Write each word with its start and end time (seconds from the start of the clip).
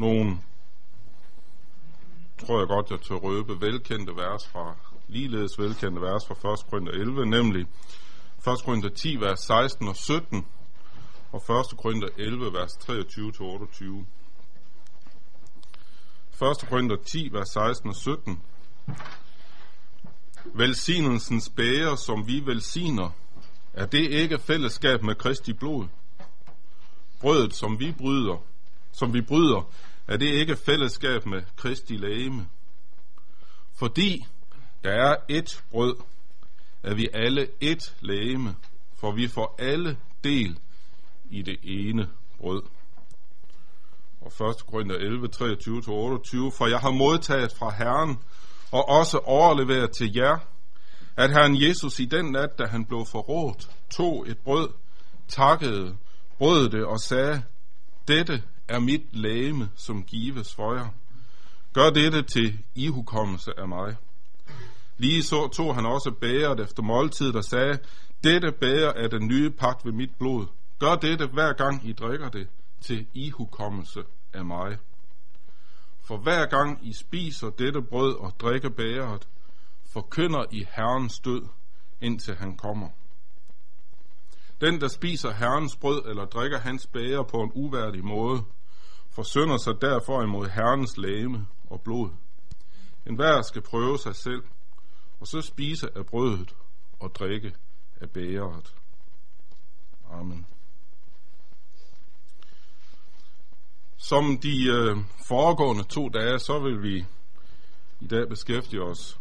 nogle, 0.00 0.38
tror 2.38 2.58
jeg 2.58 2.68
godt, 2.68 2.90
jeg 2.90 3.00
tør 3.00 3.14
røbe, 3.14 3.60
velkendte 3.60 4.16
vers 4.16 4.48
fra, 4.48 4.76
ligeledes 5.08 5.58
velkendte 5.58 6.00
vers 6.02 6.26
fra 6.26 6.52
1. 6.52 6.58
Korinther 6.70 6.92
11, 6.92 7.26
nemlig 7.26 7.60
1. 7.60 7.66
Korinther 8.64 8.90
10, 8.90 9.16
vers 9.20 9.40
16 9.40 9.88
og 9.88 9.96
17, 9.96 10.46
og 11.32 11.42
1. 11.60 11.78
Korinther 11.78 12.08
11, 12.16 12.52
vers 12.52 12.72
23-28. 12.72 14.04
1. 16.44 16.68
Korinther 16.68 16.96
10, 16.96 17.28
vers 17.32 17.48
16 17.48 17.88
og 17.88 17.96
17. 17.96 18.42
Velsignelsens 20.44 21.48
bæger, 21.56 21.96
som 21.96 22.26
vi 22.26 22.46
velsigner, 22.46 23.10
er 23.72 23.86
det 23.86 24.10
ikke 24.10 24.38
fællesskab 24.38 25.02
med 25.02 25.14
Kristi 25.14 25.52
blod? 25.52 25.86
Brødet, 27.20 27.54
som 27.54 27.78
vi 27.78 27.92
bryder, 27.92 28.44
som 28.92 29.14
vi 29.14 29.20
bryder, 29.20 29.70
er 30.10 30.16
det 30.16 30.26
ikke 30.26 30.56
fællesskab 30.56 31.26
med 31.26 31.42
Kristi 31.56 31.96
lægeme? 31.96 32.46
Fordi 33.78 34.26
der 34.84 34.90
er 34.90 35.16
et 35.28 35.64
brød, 35.70 35.96
er 36.82 36.94
vi 36.94 37.08
alle 37.12 37.48
ét 37.64 37.94
lægeme, 38.00 38.54
for 38.96 39.12
vi 39.12 39.28
får 39.28 39.56
alle 39.58 39.96
del 40.24 40.58
i 41.30 41.42
det 41.42 41.56
ene 41.62 42.08
brød. 42.38 42.62
Og 44.20 44.48
1. 44.50 44.66
Korinther 44.66 44.96
11, 44.96 45.28
23-28, 45.34 46.58
for 46.58 46.66
jeg 46.66 46.78
har 46.78 46.90
modtaget 46.90 47.52
fra 47.58 47.74
Herren, 47.74 48.18
og 48.72 48.88
også 48.88 49.18
overleveret 49.18 49.90
til 49.90 50.14
jer, 50.14 50.38
at 51.16 51.30
Herren 51.30 51.62
Jesus 51.62 52.00
i 52.00 52.04
den 52.04 52.32
nat, 52.32 52.58
da 52.58 52.66
han 52.66 52.84
blev 52.84 53.06
forrådt, 53.06 53.70
tog 53.90 54.28
et 54.28 54.38
brød, 54.38 54.68
takkede, 55.28 55.96
brød 56.38 56.68
det 56.68 56.84
og 56.84 57.00
sagde, 57.00 57.42
dette 58.08 58.42
er 58.70 58.78
mit 58.78 59.16
læme, 59.16 59.70
som 59.76 60.04
gives 60.04 60.54
for 60.54 60.74
jer. 60.74 60.88
Gør 61.72 61.90
dette 61.90 62.22
til 62.22 62.58
ihukommelse 62.74 63.52
af 63.58 63.68
mig. 63.68 63.96
Lige 64.98 65.22
så 65.22 65.48
tog 65.48 65.74
han 65.74 65.86
også 65.86 66.10
bæret 66.20 66.60
efter 66.60 66.82
måltid 66.82 67.34
og 67.34 67.44
sagde, 67.44 67.78
dette 68.24 68.52
bæger 68.52 68.92
er 68.92 69.08
den 69.08 69.28
nye 69.28 69.50
pagt 69.50 69.84
ved 69.84 69.92
mit 69.92 70.14
blod. 70.18 70.46
Gør 70.78 70.94
dette 70.94 71.26
hver 71.26 71.52
gang 71.52 71.88
I 71.88 71.92
drikker 71.92 72.28
det 72.28 72.48
til 72.80 73.06
ihukommelse 73.14 74.00
af 74.32 74.44
mig. 74.44 74.78
For 76.02 76.16
hver 76.16 76.46
gang 76.46 76.86
I 76.88 76.92
spiser 76.92 77.50
dette 77.50 77.82
brød 77.82 78.14
og 78.14 78.32
drikker 78.40 78.68
bæret, 78.68 79.28
forkynder 79.92 80.44
I 80.50 80.66
Herrens 80.70 81.18
død, 81.18 81.42
indtil 82.00 82.34
han 82.34 82.56
kommer. 82.56 82.88
Den, 84.60 84.80
der 84.80 84.88
spiser 84.88 85.30
Herrens 85.32 85.76
brød 85.76 86.02
eller 86.06 86.24
drikker 86.24 86.58
hans 86.58 86.86
bæger 86.86 87.22
på 87.22 87.36
en 87.36 87.50
uværdig 87.54 88.04
måde, 88.04 88.42
Forsønder 89.10 89.56
sig 89.56 89.74
derfor 89.80 90.22
imod 90.22 90.48
Herrens 90.48 90.96
læme 90.96 91.46
og 91.70 91.80
blod. 91.80 92.10
En 93.06 93.14
hver 93.14 93.42
skal 93.42 93.62
prøve 93.62 93.98
sig 93.98 94.16
selv, 94.16 94.42
og 95.20 95.26
så 95.26 95.40
spise 95.40 95.88
af 95.96 96.06
brødet 96.06 96.54
og 97.00 97.14
drikke 97.14 97.52
af 98.00 98.10
bægeret. 98.10 98.74
Amen. 100.10 100.46
Som 103.96 104.38
de 104.42 104.66
øh, 104.68 104.96
foregående 105.28 105.84
to 105.84 106.08
dage, 106.08 106.38
så 106.38 106.58
vil 106.58 106.82
vi 106.82 107.06
i 108.00 108.06
dag 108.06 108.28
beskæftige 108.28 108.82
os 108.82 109.20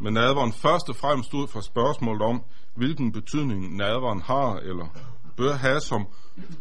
med 0.00 0.10
nadveren 0.10 0.52
først 0.52 0.88
og 0.88 0.96
fremmest 0.96 1.34
ud 1.34 1.48
fra 1.48 1.62
spørgsmålet 1.62 2.22
om, 2.22 2.42
hvilken 2.74 3.12
betydning 3.12 3.76
nadveren 3.76 4.22
har 4.22 4.56
eller 4.56 4.86
bør 5.36 5.52
have 5.52 5.80
som 5.80 6.06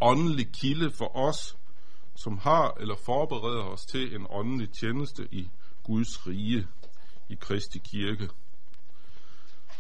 åndelig 0.02 0.52
kilde 0.54 0.92
for 0.98 1.18
os, 1.18 1.58
som 2.24 2.38
har 2.38 2.78
eller 2.80 2.96
forbereder 3.06 3.64
os 3.64 3.82
til 3.82 4.16
en 4.16 4.28
åndelig 4.30 4.70
tjeneste 4.70 5.28
i 5.32 5.50
Guds 5.84 6.28
rige 6.28 6.68
i 7.30 7.36
Kristi 7.40 7.80
kirke. 7.80 8.30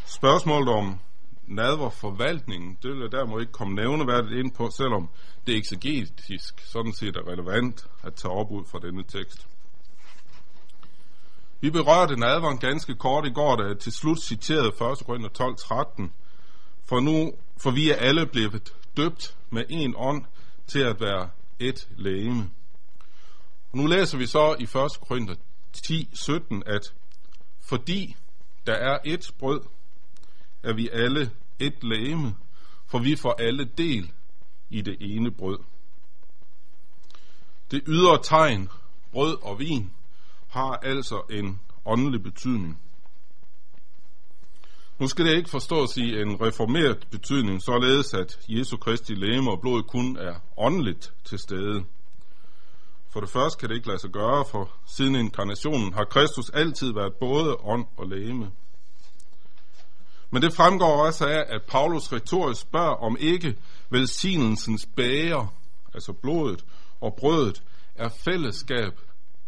Spørgsmålet 0.06 0.70
om 0.70 1.00
nadverforvaltningen, 1.48 2.78
det 2.84 2.92
vil 2.92 3.02
jeg 3.02 3.12
derimod 3.12 3.42
ikke 3.42 3.54
komme 3.54 3.76
nævneværdigt 3.76 4.40
ind 4.40 4.52
på, 4.52 4.70
selvom 4.78 5.10
det 5.48 5.56
eksegetisk 5.56 6.60
sådan 6.66 6.94
set 6.94 7.16
er 7.16 7.28
relevant 7.28 7.86
at 8.04 8.16
tage 8.16 8.32
op 8.32 8.52
ud 8.52 8.66
fra 8.72 8.80
denne 8.80 9.04
tekst. 9.04 9.48
Vi 11.62 11.70
berørte 11.70 12.16
nadveren 12.16 12.58
ganske 12.58 12.96
kort 12.96 13.26
i 13.26 13.34
går, 13.34 13.56
da 13.56 13.64
jeg 13.64 13.80
til 13.80 13.92
slut 13.92 14.20
citerede 14.20 14.68
1. 14.68 14.76
Korinther 15.06 15.30
12, 15.30 15.56
13. 15.56 16.14
For 16.86 17.00
nu, 17.00 17.32
for 17.58 17.72
vi 17.72 17.90
er 17.92 17.96
alle 17.96 18.26
blevet 18.26 18.74
døbt 18.98 19.38
med 19.50 19.64
en 19.70 19.94
ånd 19.98 20.26
til 20.68 20.80
at 20.80 21.02
være 21.02 21.30
et 21.62 21.88
lægeme. 21.98 22.50
Og 23.72 23.78
nu 23.78 23.86
læser 23.86 24.18
vi 24.18 24.26
så 24.26 24.56
i 24.60 24.64
1. 24.64 24.70
Korinther 25.08 25.36
10, 25.74 26.10
17, 26.14 26.64
at 26.66 26.94
fordi 27.60 28.16
der 28.68 28.74
er 28.74 29.00
et 29.06 29.32
brød, 29.40 29.62
er 30.64 30.74
vi 30.74 30.90
alle 30.90 31.32
et 31.60 31.84
lægeme, 31.84 32.36
for 32.88 33.00
vi 33.00 33.16
får 33.16 33.36
alle 33.40 33.66
del 33.66 34.12
i 34.70 34.82
det 34.82 34.98
ene 35.00 35.32
brød. 35.32 35.60
Det 37.72 37.84
ydre 37.88 38.24
tegn, 38.24 38.70
brød 39.12 39.38
og 39.42 39.60
vin, 39.60 39.92
har 40.48 40.72
altså 40.72 41.24
en 41.30 41.60
åndelig 41.86 42.24
betydning. 42.24 42.82
Nu 45.02 45.08
skal 45.08 45.26
det 45.26 45.38
ikke 45.38 45.50
forstås 45.50 45.98
i 45.98 46.22
en 46.22 46.42
reformeret 46.42 47.08
betydning, 47.12 47.62
således 47.62 48.14
at 48.14 48.40
Jesu 48.48 48.78
Kristi 48.78 49.14
læme 49.14 49.52
og 49.52 49.62
blod 49.62 49.84
kun 49.84 50.18
er 50.18 50.36
åndeligt 50.58 51.14
til 51.24 51.40
stede. 51.40 51.84
For 53.10 53.20
det 53.20 53.30
første 53.30 53.60
kan 53.60 53.70
det 53.70 53.76
ikke 53.76 53.88
lade 53.88 54.00
sig 54.00 54.10
gøre, 54.10 54.46
for 54.52 54.72
siden 54.86 55.16
inkarnationen 55.16 55.94
har 55.94 56.04
Kristus 56.04 56.50
altid 56.50 56.94
været 56.94 57.14
både 57.20 57.56
ånd 57.64 57.86
og 57.98 58.08
læme. 58.08 58.52
Men 60.32 60.42
det 60.42 60.54
fremgår 60.54 61.06
også 61.06 61.26
af, 61.28 61.46
at 61.48 61.62
Paulus 61.68 62.14
retorisk 62.14 62.62
spørger, 62.62 62.96
om 62.96 63.18
ikke 63.20 63.56
velsignelsens 63.90 64.88
bæger, 64.96 65.54
altså 65.94 66.14
blodet 66.14 66.66
og 67.02 67.16
brødet, 67.16 67.64
er 67.96 68.10
fællesskab, 68.10 69.00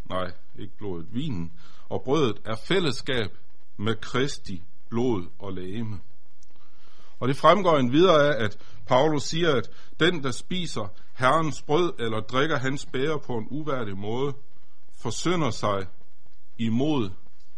nej, 0.10 0.32
ikke 0.60 0.78
blodet, 0.78 1.08
vinen, 1.12 1.52
og 1.90 2.02
brødet 2.06 2.42
er 2.46 2.56
fællesskab 2.68 3.38
med 3.78 3.96
Kristi 3.96 4.64
blod 4.94 5.26
og 5.40 5.54
lægeme. 5.54 6.00
Og 7.20 7.28
det 7.28 7.38
fremgår 7.38 7.78
en 7.78 7.92
videre 7.92 8.28
af, 8.28 8.44
at 8.44 8.58
Paulus 8.88 9.24
siger, 9.24 9.56
at 9.56 9.70
den, 10.00 10.24
der 10.24 10.32
spiser 10.32 10.94
Herrens 11.14 11.62
brød 11.62 11.94
eller 12.00 12.20
drikker 12.20 12.58
hans 12.58 12.86
bære 12.86 13.20
på 13.20 13.34
en 13.38 13.48
uværdig 13.50 13.98
måde, 13.98 14.34
forsynder 15.02 15.50
sig 15.50 15.86
imod 16.58 17.10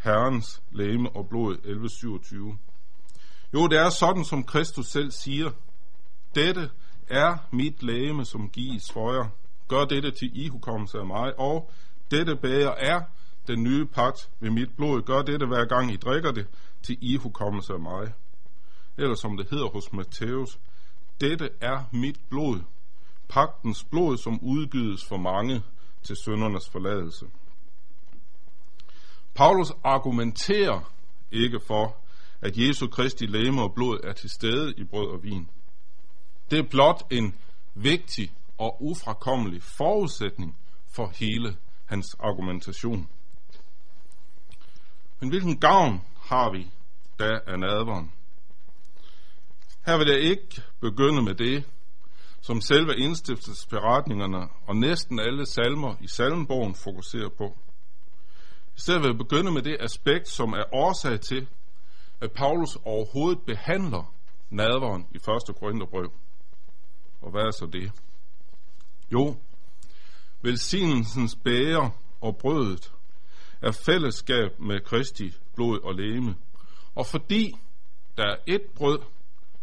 Herrens 0.03 0.62
læme 0.72 1.09
og 1.16 1.29
blod 1.29 1.53
1127. 1.53 2.57
Jo, 3.53 3.67
det 3.67 3.78
er 3.78 3.90
sådan, 3.90 4.25
som 4.25 4.44
Kristus 4.44 4.85
selv 4.85 5.12
siger. 5.12 5.52
Dette 6.35 6.69
er 7.07 7.38
mit 7.52 7.84
læme, 7.84 8.25
som 8.25 8.50
gives 8.50 8.91
for 8.94 9.13
jer. 9.13 9.28
Gør 9.67 9.85
dette 9.85 10.12
til 10.12 10.31
ihukommelse 10.34 10.97
af 10.97 11.06
mig, 11.06 11.40
og 11.40 11.72
dette 12.12 12.35
bæger 12.35 12.72
er 12.72 13.02
den 13.47 13.63
nye 13.63 13.85
pagt 13.85 14.29
ved 14.39 14.50
mit 14.50 14.75
blod. 14.78 15.01
Gør 15.01 15.22
dette 15.22 15.45
hver 15.45 15.66
gang 15.66 15.91
I 15.91 15.97
drikker 15.97 16.31
det 16.31 16.47
til 16.83 16.97
ihukommelse 17.01 17.73
af 17.73 17.79
mig. 17.79 18.13
Eller 18.97 19.16
som 19.16 19.38
det 19.38 19.50
hedder 19.50 19.67
hos 19.67 19.94
Matthæus, 19.94 20.59
dette 21.22 21.50
er 21.61 21.84
mit 21.91 22.19
blod, 22.29 22.59
pagtens 23.29 23.84
blod, 23.84 24.17
som 24.17 24.39
udgives 24.39 25.05
for 25.05 25.17
mange 25.17 25.63
til 26.03 26.16
søndernes 26.16 26.69
forladelse. 26.69 27.25
Paulus 29.34 29.72
argumenterer 29.84 30.91
ikke 31.31 31.59
for, 31.59 31.97
at 32.41 32.57
Jesu 32.57 32.88
Kristi 32.88 33.25
læme 33.25 33.61
og 33.61 33.73
blod 33.73 34.00
er 34.03 34.13
til 34.13 34.29
stede 34.29 34.73
i 34.78 34.84
brød 34.84 35.07
og 35.07 35.23
vin. 35.23 35.50
Det 36.51 36.59
er 36.59 36.63
blot 36.63 37.03
en 37.11 37.35
vigtig 37.75 38.31
og 38.57 38.84
ufrakommelig 38.84 39.63
forudsætning 39.63 40.57
for 40.88 41.11
hele 41.16 41.57
hans 41.85 42.16
argumentation. 42.19 43.09
Men 45.25 45.29
hvilken 45.29 45.59
gavn 45.59 46.01
har 46.22 46.51
vi 46.51 46.72
da 47.19 47.39
af 47.47 47.59
nadveren? 47.59 48.13
Her 49.85 49.97
vil 49.97 50.07
jeg 50.07 50.19
ikke 50.19 50.61
begynde 50.81 51.22
med 51.22 51.35
det, 51.35 51.63
som 52.41 52.61
selve 52.61 52.97
indstiftelsesberetningerne 52.97 54.47
og 54.67 54.75
næsten 54.75 55.19
alle 55.19 55.45
salmer 55.45 55.95
i 56.01 56.07
salmbogen 56.07 56.75
fokuserer 56.75 57.29
på. 57.29 57.57
I 58.75 58.79
stedet 58.79 59.01
vil 59.01 59.07
jeg 59.07 59.17
begynde 59.17 59.51
med 59.51 59.61
det 59.61 59.77
aspekt, 59.79 60.27
som 60.27 60.53
er 60.53 60.63
årsag 60.73 61.22
til, 61.22 61.47
at 62.21 62.31
Paulus 62.31 62.78
overhovedet 62.83 63.41
behandler 63.45 64.13
nadveren 64.49 65.07
i 65.11 65.16
1. 65.16 65.55
Korintherbrev. 65.59 66.11
Og 67.21 67.31
hvad 67.31 67.41
er 67.41 67.51
så 67.51 67.66
det? 67.66 67.91
Jo, 69.11 69.35
velsignelsens 70.41 71.37
bæger 71.43 71.89
og 72.21 72.37
brødet 72.37 72.91
er 73.61 73.72
fællesskab 73.72 74.59
med 74.59 74.79
Kristi 74.79 75.34
blod 75.55 75.79
og 75.84 75.96
læme. 75.96 76.35
Og 76.96 77.05
fordi 77.05 77.55
der 78.17 78.23
er 78.23 78.35
et 78.47 78.61
brød, 78.75 78.99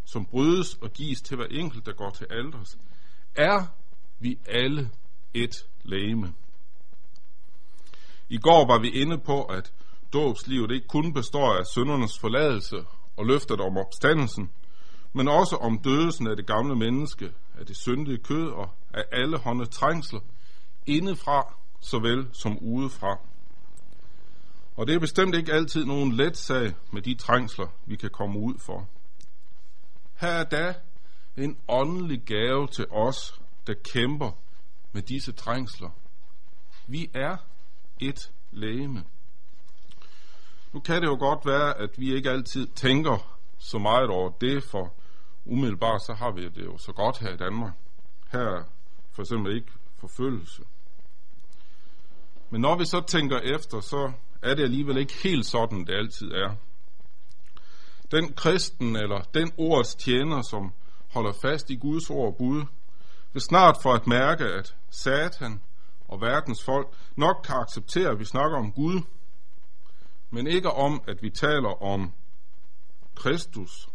som 0.04 0.26
brydes 0.26 0.74
og 0.74 0.92
gives 0.92 1.22
til 1.22 1.36
hver 1.36 1.46
enkelt, 1.50 1.86
der 1.86 1.92
går 1.92 2.10
til 2.10 2.26
alders, 2.30 2.78
er 3.36 3.66
vi 4.18 4.38
alle 4.48 4.90
et 5.34 5.66
læme. 5.82 6.34
I 8.28 8.38
går 8.38 8.66
var 8.66 8.78
vi 8.78 8.88
inde 8.88 9.18
på, 9.18 9.42
at 9.42 9.72
dåbslivet 10.12 10.70
ikke 10.70 10.86
kun 10.86 11.12
består 11.12 11.52
af 11.52 11.66
syndernes 11.66 12.18
forladelse 12.18 12.76
og 13.16 13.26
løftet 13.26 13.60
om 13.60 13.76
opstandelsen, 13.76 14.50
men 15.12 15.28
også 15.28 15.56
om 15.56 15.78
dødelsen 15.78 16.26
af 16.26 16.36
det 16.36 16.46
gamle 16.46 16.76
menneske, 16.76 17.32
af 17.58 17.66
det 17.66 17.76
syndige 17.76 18.18
kød 18.18 18.48
og 18.50 18.70
af 18.94 19.04
alle 19.12 19.38
hånde 19.38 19.66
trængsler, 19.66 20.20
indefra 20.86 21.54
såvel 21.80 22.28
som 22.32 22.58
udefra. 22.58 23.18
Og 24.76 24.86
det 24.86 24.94
er 24.94 24.98
bestemt 24.98 25.34
ikke 25.34 25.52
altid 25.52 25.84
nogen 25.84 26.12
let 26.12 26.36
sag 26.36 26.74
med 26.92 27.02
de 27.02 27.14
trængsler, 27.14 27.66
vi 27.86 27.96
kan 27.96 28.10
komme 28.10 28.38
ud 28.38 28.54
for. 28.58 28.88
Her 30.14 30.28
er 30.28 30.44
da 30.44 30.74
en 31.36 31.58
åndelig 31.68 32.22
gave 32.26 32.66
til 32.66 32.86
os, 32.90 33.40
der 33.66 33.74
kæmper 33.92 34.30
med 34.92 35.02
disse 35.02 35.32
trængsler. 35.32 35.90
Vi 36.86 37.10
er 37.14 37.36
et 38.00 38.32
lægeme. 38.50 39.04
Nu 40.72 40.80
kan 40.80 41.02
det 41.02 41.08
jo 41.08 41.16
godt 41.18 41.46
være, 41.46 41.78
at 41.78 41.90
vi 41.98 42.14
ikke 42.14 42.30
altid 42.30 42.66
tænker 42.66 43.38
så 43.58 43.78
meget 43.78 44.10
over 44.10 44.30
det, 44.30 44.64
for 44.64 44.94
umiddelbart 45.44 46.02
så 46.02 46.14
har 46.14 46.30
vi 46.30 46.48
det 46.48 46.64
jo 46.64 46.78
så 46.78 46.92
godt 46.92 47.18
her 47.18 47.34
i 47.34 47.36
Danmark. 47.36 47.72
Her 48.32 48.40
er 48.40 48.64
for 49.10 49.22
eksempel 49.22 49.56
ikke 49.56 49.72
forfølgelse. 49.96 50.62
Men 52.50 52.60
når 52.60 52.78
vi 52.78 52.84
så 52.84 53.00
tænker 53.06 53.38
efter, 53.38 53.80
så 53.80 54.12
er 54.42 54.54
det 54.54 54.62
alligevel 54.62 54.96
ikke 54.96 55.14
helt 55.22 55.46
sådan, 55.46 55.86
det 55.86 55.94
altid 55.94 56.30
er. 56.32 56.54
Den 58.10 58.32
kristen 58.32 58.96
eller 58.96 59.20
den 59.34 59.52
ordets 59.58 59.94
tjener, 59.94 60.42
som 60.42 60.72
holder 61.10 61.32
fast 61.42 61.70
i 61.70 61.76
Guds 61.76 62.10
ord 62.10 62.26
og 62.26 62.36
bud, 62.36 62.64
vil 63.32 63.42
snart 63.42 63.76
få 63.82 63.92
at 63.92 64.06
mærke, 64.06 64.44
at 64.44 64.76
Satan 64.90 65.62
og 66.08 66.20
verdens 66.20 66.64
folk 66.64 66.88
nok 67.16 67.36
kan 67.44 67.56
acceptere, 67.56 68.10
at 68.10 68.18
vi 68.18 68.24
snakker 68.24 68.58
om 68.58 68.72
Gud, 68.72 69.00
men 70.30 70.46
ikke 70.46 70.70
om, 70.70 71.02
at 71.08 71.22
vi 71.22 71.30
taler 71.30 71.82
om 71.82 72.12
Kristus, 73.14 73.88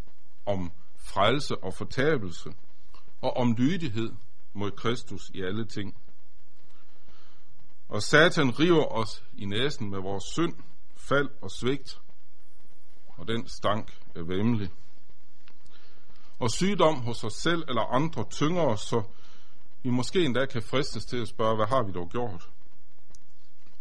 om 0.46 0.72
frelse 0.98 1.58
og 1.58 1.74
fortabelse, 1.74 2.50
og 3.22 3.38
om 3.38 3.56
lydighed 3.58 4.12
mod 4.54 4.72
Kristus 4.72 5.32
i 5.34 5.42
alle 5.42 5.66
ting. 5.66 5.98
Og 7.90 8.02
Satan 8.04 8.60
river 8.60 8.86
os 8.86 9.24
i 9.34 9.46
næsen 9.46 9.90
med 9.90 10.00
vores 10.00 10.24
synd, 10.24 10.54
fald 10.96 11.30
og 11.42 11.52
svigt, 11.52 12.02
og 13.08 13.28
den 13.28 13.48
stank 13.48 14.00
er 14.16 14.24
væmmelig. 14.24 14.70
Og 16.40 16.52
sygdom 16.52 17.02
hos 17.02 17.24
os 17.24 17.34
selv 17.34 17.64
eller 17.68 17.82
andre 17.82 18.24
tynger 18.30 18.62
os, 18.62 18.82
så 18.82 19.04
vi 19.84 19.90
måske 19.90 20.26
endda 20.26 20.46
kan 20.46 20.62
fristes 20.62 21.06
til 21.06 21.18
at 21.18 21.28
spørge, 21.28 21.56
hvad 21.56 21.66
har 21.68 21.84
vi 21.84 21.92
dog 21.92 22.10
gjort? 22.10 22.50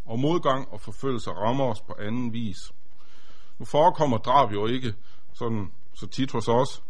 Og 0.04 0.18
modgang 0.18 0.68
og 0.68 0.80
forfølgelse 0.80 1.30
rammer 1.30 1.64
os 1.64 1.80
på 1.80 1.94
anden 1.98 2.32
vis. 2.32 2.72
Nu 3.58 3.64
forekommer 3.64 4.18
drab 4.18 4.52
jo 4.52 4.66
ikke 4.66 4.94
sådan 5.32 5.72
så 5.94 6.06
tit 6.06 6.32
hos 6.32 6.48
os, 6.48 6.82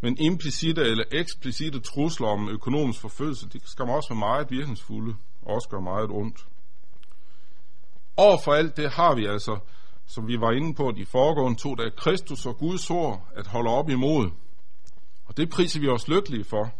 men 0.00 0.18
implicite 0.18 0.82
eller 0.82 1.04
eksplicite 1.12 1.80
trusler 1.80 2.28
om 2.28 2.48
økonomisk 2.48 3.00
forfølgelse, 3.00 3.48
de 3.48 3.60
skal 3.64 3.84
også 3.84 4.08
være 4.08 4.18
meget 4.18 4.50
virkningsfulde 4.50 5.16
og 5.42 5.54
også 5.54 5.68
gøre 5.68 5.82
meget 5.82 6.10
ondt. 6.10 6.46
Overfor 8.20 8.52
alt 8.52 8.76
det 8.76 8.90
har 8.90 9.14
vi 9.14 9.26
altså, 9.26 9.58
som 10.06 10.28
vi 10.28 10.40
var 10.40 10.52
inde 10.52 10.74
på 10.74 10.92
de 10.96 11.06
foregående 11.06 11.58
to 11.58 11.74
dage, 11.74 11.90
Kristus 11.90 12.46
og 12.46 12.56
Guds 12.58 12.90
ord 12.90 13.28
at 13.34 13.46
holde 13.46 13.70
op 13.70 13.88
imod. 13.88 14.30
Og 15.26 15.36
det 15.36 15.50
priser 15.50 15.80
vi 15.80 15.88
os 15.88 16.08
lykkelige 16.08 16.44
for. 16.44 16.70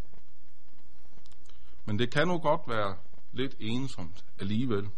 Men 1.84 1.98
det 1.98 2.10
kan 2.12 2.28
nu 2.28 2.38
godt 2.38 2.60
være 2.68 2.96
lidt 3.32 3.54
ensomt 3.60 4.24
alligevel. 4.40 4.88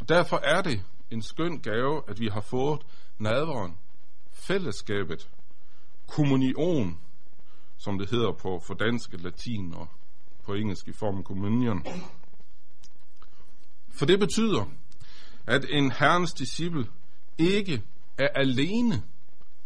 Og 0.00 0.08
derfor 0.08 0.36
er 0.36 0.62
det 0.62 0.84
en 1.10 1.22
skøn 1.22 1.58
gave, 1.58 2.02
at 2.08 2.20
vi 2.20 2.28
har 2.28 2.40
fået 2.40 2.80
nadveren, 3.18 3.78
fællesskabet, 4.32 5.30
kommunion, 6.06 6.98
som 7.78 7.98
det 7.98 8.10
hedder 8.10 8.32
på 8.32 8.60
for 8.66 8.74
dansk, 8.74 9.12
latin 9.12 9.74
og 9.74 9.88
på 10.44 10.54
engelsk 10.54 10.88
i 10.88 10.92
form 10.92 11.24
communion. 11.24 11.86
For 13.90 14.06
det 14.06 14.18
betyder, 14.18 14.64
at 15.50 15.66
en 15.70 15.92
herrens 15.92 16.32
disciple 16.32 16.86
ikke 17.38 17.82
er 18.18 18.28
alene 18.34 19.02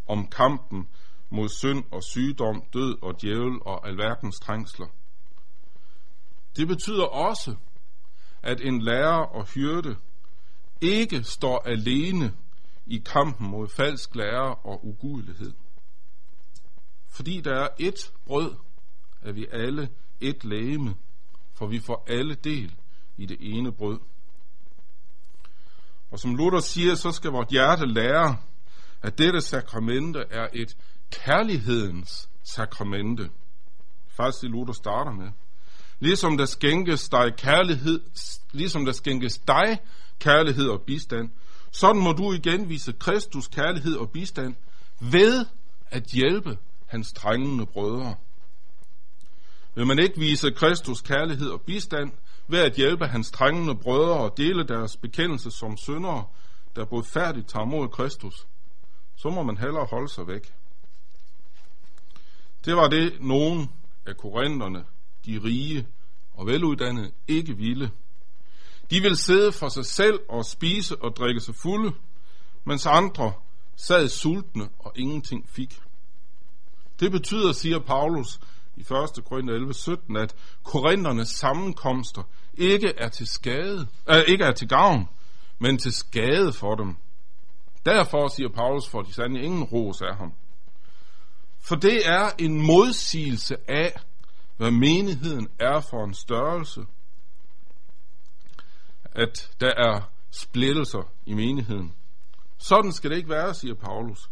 om 0.07 0.27
kampen 0.27 0.89
mod 1.31 1.49
synd 1.49 1.85
og 1.91 2.03
sygdom, 2.03 2.63
død 2.73 3.03
og 3.03 3.23
djævel 3.23 3.59
og 3.63 3.89
alverdens 3.89 4.41
trængsler. 4.41 4.87
Det 6.57 6.69
betyder 6.69 7.05
også, 7.05 7.57
at 8.43 8.61
en 8.61 8.83
lærer 8.83 9.27
og 9.27 9.47
hyrde 9.47 9.97
ikke 10.81 11.23
står 11.23 11.63
alene 11.67 12.35
i 12.87 12.99
kampen 12.99 13.51
mod 13.51 13.69
falsk 13.69 14.15
lærer 14.15 14.67
og 14.67 14.87
ugudelighed. 14.87 15.53
Fordi 17.09 17.41
der 17.41 17.55
er 17.55 17.69
ét 17.81 18.13
brød, 18.27 18.55
er 19.23 19.33
vi 19.33 19.47
alle 19.53 19.89
et 20.21 20.45
lægeme, 20.45 20.95
for 21.55 21.67
vi 21.67 21.81
får 21.81 22.05
alle 22.07 22.35
del 22.35 22.75
i 23.17 23.27
det 23.27 23.37
ene 23.41 23.73
brød. 23.73 24.01
Og 26.15 26.21
som 26.21 26.35
Luther 26.35 26.61
siger, 26.61 26.95
så 26.95 27.13
skal 27.13 27.31
vort 27.31 27.49
hjerte 27.49 27.87
lære, 27.87 28.37
at 29.03 29.19
dette 29.19 29.41
sakramente 29.41 30.25
er 30.31 30.49
et 30.53 30.77
kærlighedens 31.11 32.29
sakramente. 32.43 33.31
Faktisk 34.09 34.43
det 34.43 34.51
Luther 34.51 34.73
starter 34.73 35.13
med. 35.13 35.29
Ligesom 36.01 36.37
der 36.37 36.45
skænkes 36.45 37.09
dig 37.09 37.37
kærlighed, 37.37 38.01
ligesom 38.53 38.85
der 38.85 38.93
skænkes 38.93 39.39
dig 39.39 39.79
kærlighed 40.19 40.69
og 40.69 40.83
bistand, 40.83 41.31
sådan 41.71 42.03
må 42.03 42.13
du 42.13 42.33
igen 42.33 42.69
vise 42.69 42.93
Kristus 42.93 43.49
kærlighed 43.49 43.97
og 43.97 44.11
bistand 44.11 44.55
ved 45.01 45.47
at 45.91 46.05
hjælpe 46.05 46.59
hans 46.87 47.13
trængende 47.13 47.67
brødre. 47.67 48.15
Vil 49.75 49.87
man 49.87 49.99
ikke 49.99 50.19
vise 50.19 50.51
Kristus 50.51 51.01
kærlighed 51.01 51.49
og 51.49 51.61
bistand 51.61 52.13
ved 52.49 52.59
at 52.59 52.73
hjælpe 52.73 53.07
hans 53.07 53.31
trængende 53.31 53.75
brødre 53.75 54.19
og 54.19 54.37
dele 54.37 54.65
deres 54.67 54.97
bekendelse 54.97 55.51
som 55.51 55.77
syndere, 55.77 56.25
der 56.77 56.85
både 56.85 57.05
færdigt 57.05 57.49
tager 57.49 57.65
mod 57.65 57.89
Kristus, 57.89 58.47
så 59.17 59.31
må 59.31 59.43
man 59.43 59.57
hellere 59.57 59.87
holde 59.91 60.09
sig 60.09 60.27
væk. 60.27 60.55
Det 62.65 62.77
var 62.77 62.89
det, 62.89 63.17
nogen 63.21 63.71
af 64.07 64.17
korinterne, 64.17 64.85
de 65.27 65.41
rige 65.45 65.87
og 66.35 66.47
veluddannede, 66.47 67.11
ikke 67.29 67.57
ville. 67.57 67.91
De 68.91 69.01
ville 69.01 69.17
sidde 69.17 69.53
for 69.53 69.69
sig 69.69 69.87
selv 69.87 70.21
og 70.29 70.45
spise 70.45 71.03
og 71.03 71.17
drikke 71.17 71.41
sig 71.41 71.55
fulde, 71.55 71.93
mens 72.65 72.87
andre 72.87 73.33
sad 73.77 74.09
sultne 74.09 74.69
og 74.79 74.93
ingenting 74.97 75.49
fik. 75.49 75.81
Det 77.01 77.13
betyder, 77.13 77.53
siger 77.53 77.79
Paulus 77.79 78.41
i 78.77 78.81
1. 78.81 79.25
Korinther 79.25 79.55
11, 79.55 79.75
17, 79.75 80.17
at 80.17 80.35
korinternes 80.63 81.29
sammenkomster 81.29 82.23
ikke 82.55 82.93
er 82.99 83.09
til 83.09 83.27
skade, 83.27 83.87
øh, 84.11 84.23
ikke 84.29 84.45
er 84.45 84.53
til 84.53 84.69
gavn, 84.69 85.09
men 85.59 85.79
til 85.79 85.93
skade 85.93 86.53
for 86.53 86.75
dem. 86.75 86.97
Derfor, 87.87 88.29
siger 88.29 88.49
Paulus, 88.49 88.89
får 88.89 89.03
de 89.03 89.13
sandelig 89.13 89.45
ingen 89.45 89.63
ros 89.63 90.03
af 90.03 90.17
ham. 90.17 90.33
For 91.61 91.77
det 91.77 92.09
er 92.09 92.31
en 92.39 92.67
modsigelse 92.67 93.57
af, 93.69 94.01
hvad 94.57 94.71
menigheden 94.71 95.49
er 95.59 95.81
for 95.81 96.05
en 96.05 96.15
størrelse. 96.15 96.81
At 99.05 99.51
der 99.61 99.73
er 99.77 100.01
splittelser 100.31 101.13
i 101.27 101.35
menigheden. 101.35 101.95
Sådan 102.59 102.93
skal 102.93 103.11
det 103.11 103.17
ikke 103.17 103.29
være, 103.29 103.55
siger 103.55 103.75
Paulus. 103.75 104.31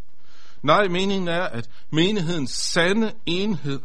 Nej, 0.63 0.89
meningen 0.89 1.29
er, 1.29 1.43
at 1.43 1.71
menighedens 1.91 2.51
sande 2.51 3.13
enhed 3.27 3.81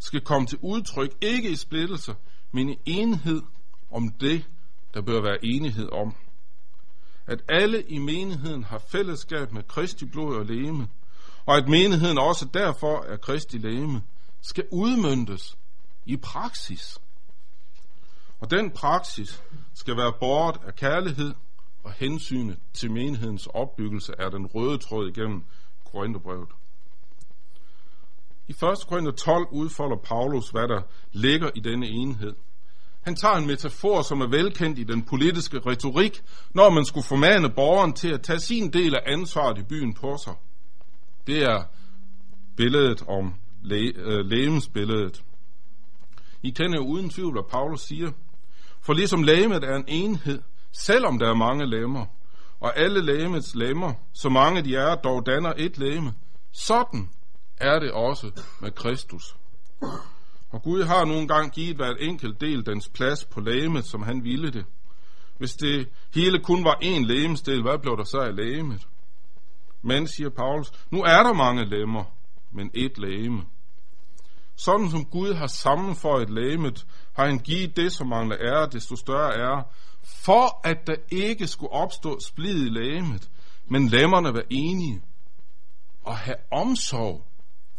skal 0.00 0.20
komme 0.20 0.46
til 0.46 0.58
udtryk, 0.62 1.10
ikke 1.20 1.50
i 1.50 1.56
splittelse, 1.56 2.14
men 2.52 2.68
i 2.68 2.78
enhed 2.86 3.42
om 3.90 4.08
det, 4.20 4.44
der 4.94 5.02
bør 5.02 5.22
være 5.22 5.44
enighed 5.44 5.88
om. 5.92 6.14
At 7.26 7.42
alle 7.48 7.82
i 7.82 7.98
menigheden 7.98 8.64
har 8.64 8.82
fællesskab 8.88 9.52
med 9.52 9.62
Kristi 9.62 10.04
blod 10.04 10.36
og 10.36 10.46
læme, 10.46 10.88
og 11.46 11.56
at 11.56 11.68
menigheden 11.68 12.18
også 12.18 12.48
derfor 12.54 13.02
er 13.02 13.16
Kristi 13.16 13.58
læme, 13.58 14.02
skal 14.40 14.64
udmyndtes 14.72 15.56
i 16.06 16.16
praksis. 16.16 16.98
Og 18.40 18.50
den 18.50 18.70
praksis 18.70 19.42
skal 19.74 19.96
være 19.96 20.12
bort 20.20 20.60
af 20.66 20.74
kærlighed 20.74 21.34
og 21.84 21.92
hensynet 21.92 22.58
til 22.72 22.90
menighedens 22.90 23.46
opbyggelse 23.46 24.12
er 24.18 24.28
den 24.28 24.46
røde 24.46 24.78
tråd 24.78 25.08
igennem 25.08 25.44
Korintherbrevet. 25.84 26.48
I 28.50 28.52
1. 28.52 28.86
Korinther 28.88 29.12
12 29.12 29.48
udfolder 29.52 29.96
Paulus, 29.96 30.50
hvad 30.50 30.68
der 30.68 30.82
ligger 31.12 31.50
i 31.54 31.60
denne 31.60 31.86
enhed. 31.86 32.34
Han 33.02 33.16
tager 33.16 33.34
en 33.34 33.46
metafor, 33.46 34.02
som 34.02 34.20
er 34.20 34.26
velkendt 34.26 34.78
i 34.78 34.84
den 34.84 35.02
politiske 35.02 35.58
retorik, 35.66 36.22
når 36.54 36.70
man 36.70 36.84
skulle 36.84 37.04
formane 37.04 37.50
borgeren 37.50 37.92
til 37.92 38.12
at 38.14 38.22
tage 38.22 38.40
sin 38.40 38.72
del 38.72 38.94
af 38.94 39.00
ansvaret 39.06 39.58
i 39.58 39.62
byen 39.62 39.94
på 39.94 40.16
sig. 40.24 40.34
Det 41.26 41.42
er 41.42 41.62
billedet 42.56 43.02
om 43.08 43.34
læ- 43.62 43.92
øh, 43.96 44.24
lægemsbilledet. 44.26 45.24
I 46.42 46.50
kender 46.50 46.78
jo 46.78 46.86
uden 46.86 47.10
tvivl, 47.10 47.32
hvad 47.32 47.50
Paulus 47.50 47.80
siger. 47.80 48.10
For 48.80 48.92
ligesom 48.92 49.22
lægemet 49.22 49.64
er 49.64 49.76
en 49.76 49.84
enhed, 49.88 50.42
selvom 50.72 51.18
der 51.18 51.30
er 51.30 51.34
mange 51.34 51.66
lemmer, 51.66 52.06
og 52.60 52.78
alle 52.78 53.04
lægemets 53.04 53.54
lemmer, 53.54 53.92
så 54.14 54.28
mange 54.28 54.62
de 54.62 54.76
er, 54.76 54.94
dog 54.94 55.26
danner 55.26 55.52
et 55.56 55.78
lægeme, 55.78 56.14
Sådan 56.52 57.08
er 57.60 57.78
det 57.78 57.92
også 57.92 58.30
med 58.60 58.70
Kristus. 58.70 59.36
Og 60.50 60.62
Gud 60.62 60.82
har 60.82 61.04
nogle 61.04 61.28
gange 61.28 61.50
givet 61.50 61.76
hver 61.76 61.94
enkelt 62.00 62.40
del 62.40 62.66
dens 62.66 62.88
plads 62.88 63.24
på 63.24 63.40
lægemet, 63.40 63.84
som 63.84 64.02
han 64.02 64.24
ville 64.24 64.50
det. 64.50 64.64
Hvis 65.38 65.52
det 65.52 65.88
hele 66.14 66.42
kun 66.42 66.64
var 66.64 66.78
én 66.82 67.06
lægemsdel, 67.06 67.62
hvad 67.62 67.78
blev 67.78 67.96
der 67.96 68.04
så 68.04 68.18
af 68.18 68.36
lægemet? 68.36 68.86
Men, 69.82 70.06
siger 70.06 70.30
Paulus, 70.30 70.72
nu 70.90 71.02
er 71.02 71.22
der 71.22 71.32
mange 71.32 71.64
lemmer, 71.64 72.04
men 72.52 72.70
et 72.74 72.98
lægeme. 72.98 73.42
Sådan 74.56 74.90
som 74.90 75.04
Gud 75.04 75.34
har 75.34 75.46
sammenføjet 75.46 76.30
lægemet, 76.30 76.86
har 77.12 77.26
han 77.26 77.38
givet 77.38 77.76
det, 77.76 77.92
som 77.92 78.06
mangler 78.06 78.36
ære, 78.40 78.68
desto 78.72 78.96
større 78.96 79.32
ære, 79.32 79.64
for 80.02 80.66
at 80.68 80.86
der 80.86 80.96
ikke 81.12 81.46
skulle 81.46 81.72
opstå 81.72 82.18
splid 82.26 82.66
i 82.66 82.68
lægemet, 82.68 83.30
men 83.66 83.88
lemmerne 83.88 84.34
var 84.34 84.44
enige 84.50 85.02
og 86.02 86.16
have 86.16 86.36
omsorg 86.50 87.26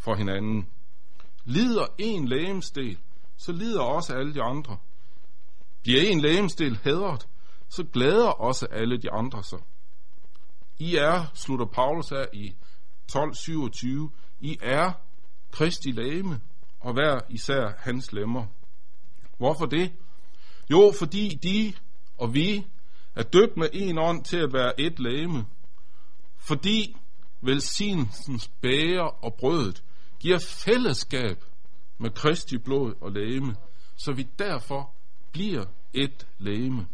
for 0.02 0.16
hinanden. 0.16 0.68
Lider 1.46 1.86
en 1.98 2.28
lægemsdel, 2.28 2.98
så 3.38 3.52
lider 3.52 3.82
også 3.82 4.14
alle 4.14 4.34
de 4.34 4.42
andre. 4.42 4.78
Bliver 5.84 6.02
en 6.02 6.22
lægemsdel 6.22 6.80
hædret, 6.84 7.28
så 7.70 7.84
glæder 7.84 8.28
også 8.28 8.66
alle 8.66 8.98
de 8.98 9.12
andre 9.12 9.44
sig. 9.44 9.60
I 10.80 10.96
er, 10.96 11.26
slutter 11.34 11.66
Paulus 11.66 12.12
af 12.12 12.28
i 12.34 12.56
12.27, 13.12 13.88
I 14.40 14.58
er 14.62 14.92
Kristi 15.52 15.92
lægeme, 15.92 16.40
og 16.80 16.94
hver 16.94 17.20
især 17.30 17.74
hans 17.78 18.14
lemmer. 18.14 18.46
Hvorfor 19.38 19.66
det? 19.66 19.92
Jo, 20.70 20.94
fordi 21.00 21.40
de 21.44 21.74
og 22.18 22.34
vi 22.34 22.66
er 23.16 23.24
døbt 23.24 23.58
med 23.58 23.68
en 23.74 23.98
ånd 23.98 24.24
til 24.24 24.38
at 24.38 24.54
være 24.54 24.80
et 24.80 25.00
lægeme. 25.00 25.46
Fordi 26.38 26.98
velsignelsens 27.42 28.48
bæger 28.62 29.24
og 29.26 29.34
brødet 29.34 29.84
giver 30.22 30.40
fællesskab 30.40 31.44
med 31.98 32.10
Kristi 32.10 32.58
blod 32.58 32.94
og 33.02 33.12
lægeme, 33.12 33.56
så 33.96 34.12
vi 34.12 34.28
derfor 34.40 34.94
bliver 35.32 35.66
et 35.94 36.28
lægeme. 36.38 36.88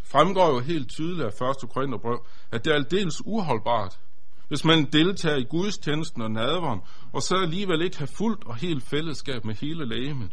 Det 0.00 0.12
fremgår 0.12 0.48
jo 0.48 0.58
helt 0.58 0.90
tydeligt 0.90 1.42
af 1.42 1.50
1. 1.62 1.70
Korintherbrev, 1.70 2.26
at 2.50 2.64
det 2.64 2.70
er 2.70 2.74
aldeles 2.74 3.22
uholdbart, 3.24 4.00
hvis 4.48 4.64
man 4.64 4.84
deltager 4.84 5.36
i 5.36 5.44
gudstjenesten 5.44 6.22
og 6.22 6.30
nadveren, 6.30 6.80
og 7.12 7.22
så 7.22 7.36
alligevel 7.36 7.82
ikke 7.82 7.98
har 7.98 8.06
fuldt 8.06 8.44
og 8.44 8.56
helt 8.56 8.84
fællesskab 8.84 9.44
med 9.44 9.54
hele 9.54 9.88
lægemet. 9.88 10.32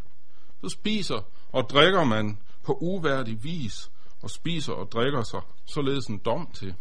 Så 0.62 0.69
spiser 0.69 1.22
og 1.51 1.69
drikker 1.69 2.03
man 2.03 2.38
på 2.63 2.77
uværdig 2.81 3.43
vis, 3.43 3.91
og 4.22 4.29
spiser 4.29 4.74
og 4.74 4.91
drikker 4.91 5.24
sig 5.24 5.41
således 5.65 6.05
en 6.05 6.17
dom 6.17 6.51
til. 6.53 6.75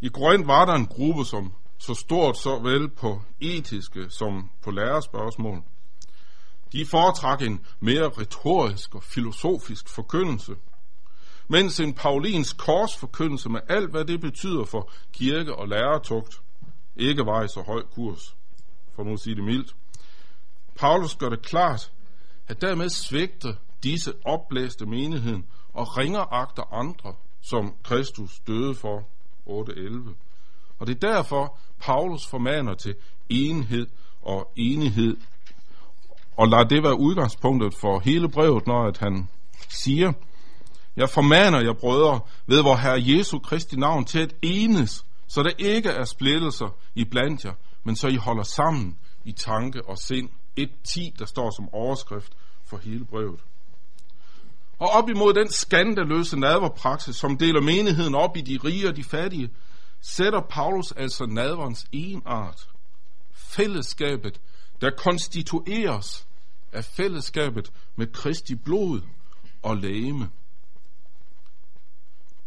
I 0.00 0.08
Korinth 0.08 0.46
var 0.46 0.64
der 0.64 0.74
en 0.74 0.86
gruppe, 0.86 1.24
som 1.24 1.52
så 1.78 1.94
stort 1.94 2.36
så 2.36 2.58
vel 2.58 2.90
på 2.90 3.22
etiske 3.40 4.10
som 4.10 4.50
på 4.62 4.70
lærerspørgsmål. 4.70 5.62
De 6.72 6.86
foretrak 6.86 7.42
en 7.42 7.66
mere 7.80 8.08
retorisk 8.08 8.94
og 8.94 9.02
filosofisk 9.02 9.88
forkyndelse, 9.88 10.52
mens 11.48 11.80
en 11.80 11.94
Paulins 11.94 12.52
korsforkyndelse 12.52 13.48
med 13.48 13.60
alt, 13.68 13.90
hvad 13.90 14.04
det 14.04 14.20
betyder 14.20 14.64
for 14.64 14.90
kirke 15.12 15.54
og 15.54 15.68
lærertugt, 15.68 16.42
ikke 16.96 17.26
var 17.26 17.42
i 17.44 17.48
så 17.48 17.62
høj 17.66 17.82
kurs, 17.82 18.36
for 18.94 19.04
nu 19.04 19.12
at 19.12 19.20
sige 19.20 19.36
det 19.36 19.44
mildt. 19.44 19.76
Paulus 20.76 21.14
gør 21.14 21.28
det 21.28 21.42
klart, 21.42 21.92
at 22.48 22.60
dermed 22.60 22.88
svigter 22.88 23.54
disse 23.82 24.12
opblæste 24.24 24.86
menigheden 24.86 25.46
og 25.72 25.98
ringer 25.98 26.32
agter 26.32 26.62
andre, 26.72 27.14
som 27.40 27.74
Kristus 27.84 28.40
døde 28.46 28.74
for 28.74 28.98
8.11. 29.46 30.27
Og 30.78 30.86
det 30.86 31.04
er 31.04 31.12
derfor, 31.12 31.58
Paulus 31.80 32.26
formaner 32.26 32.74
til 32.74 32.94
enhed 33.28 33.86
og 34.22 34.52
enighed, 34.56 35.16
og 36.36 36.48
lad 36.48 36.68
det 36.68 36.82
være 36.82 37.00
udgangspunktet 37.00 37.74
for 37.74 37.98
hele 37.98 38.28
brevet, 38.28 38.66
når 38.66 38.88
at 38.88 38.98
han 38.98 39.28
siger, 39.68 40.12
jeg 40.96 41.08
formaner 41.08 41.60
jer, 41.60 41.72
brødre, 41.72 42.20
ved 42.46 42.62
vor 42.62 42.76
Herre 42.76 43.02
Jesu 43.06 43.38
Kristi 43.38 43.76
navn 43.76 44.04
til 44.04 44.18
at 44.18 44.34
enes, 44.42 45.04
så 45.26 45.42
der 45.42 45.50
ikke 45.58 45.88
er 45.88 46.04
splittelser 46.04 46.68
i 46.94 47.04
blandt 47.04 47.44
jer, 47.44 47.52
men 47.84 47.96
så 47.96 48.08
I 48.08 48.16
holder 48.16 48.42
sammen 48.42 48.98
i 49.24 49.32
tanke 49.32 49.84
og 49.88 49.98
sind. 49.98 50.28
Et 50.56 50.70
10, 50.84 51.14
der 51.18 51.24
står 51.24 51.50
som 51.50 51.68
overskrift 51.74 52.32
for 52.64 52.76
hele 52.76 53.04
brevet. 53.04 53.40
Og 54.78 54.88
op 54.88 55.08
imod 55.08 55.34
den 55.34 55.50
skandaløse 55.50 56.38
nadverpraksis, 56.38 57.16
som 57.16 57.38
deler 57.38 57.60
menigheden 57.60 58.14
op 58.14 58.36
i 58.36 58.40
de 58.40 58.58
rige 58.64 58.88
og 58.88 58.96
de 58.96 59.04
fattige, 59.04 59.50
sætter 60.00 60.40
Paulus 60.40 60.92
altså 60.92 61.26
nadverens 61.26 61.86
art. 62.24 62.68
Fællesskabet, 63.32 64.40
der 64.80 64.90
konstitueres 64.90 66.26
af 66.72 66.84
fællesskabet 66.84 67.72
med 67.96 68.12
Kristi 68.12 68.54
blod 68.54 69.00
og 69.62 69.76
lægeme. 69.76 70.30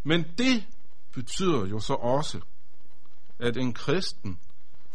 Men 0.03 0.25
det 0.37 0.67
betyder 1.13 1.65
jo 1.65 1.79
så 1.79 1.93
også, 1.93 2.39
at 3.39 3.57
en 3.57 3.73
kristen 3.73 4.39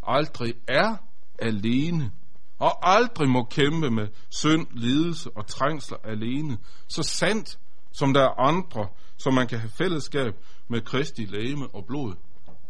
aldrig 0.02 0.54
er 0.68 0.96
alene 1.38 2.12
og 2.58 2.96
aldrig 2.96 3.28
må 3.28 3.44
kæmpe 3.44 3.90
med 3.90 4.08
synd, 4.28 4.66
lidelse 4.70 5.30
og 5.30 5.46
trængsler 5.46 5.98
alene, 6.04 6.58
så 6.88 7.02
sandt 7.02 7.58
som 7.92 8.14
der 8.14 8.22
er 8.22 8.40
andre, 8.40 8.88
som 9.16 9.34
man 9.34 9.48
kan 9.48 9.58
have 9.58 9.70
fællesskab 9.70 10.34
med 10.68 10.80
Kristi 10.80 11.24
lægeme 11.24 11.74
og 11.74 11.86
blod 11.86 12.14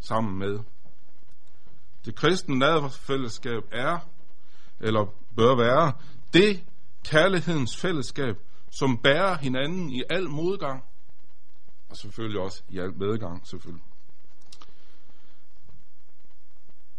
sammen 0.07 0.39
med. 0.39 0.59
Det 2.05 2.15
kristne 2.15 2.59
nadverfællesskab 2.59 3.63
er, 3.73 3.99
eller 4.81 5.15
bør 5.37 5.55
være, 5.57 5.93
det 6.35 6.65
kærlighedens 7.05 7.77
fællesskab, 7.77 8.37
som 8.71 8.99
bærer 8.99 9.39
hinanden 9.39 9.91
i 9.91 10.03
al 10.11 10.29
modgang, 10.29 10.85
og 11.91 11.97
selvfølgelig 11.97 12.41
også 12.41 12.63
i 12.69 12.79
al 12.79 12.99
medgang, 12.99 13.47
selvfølgelig. 13.47 13.85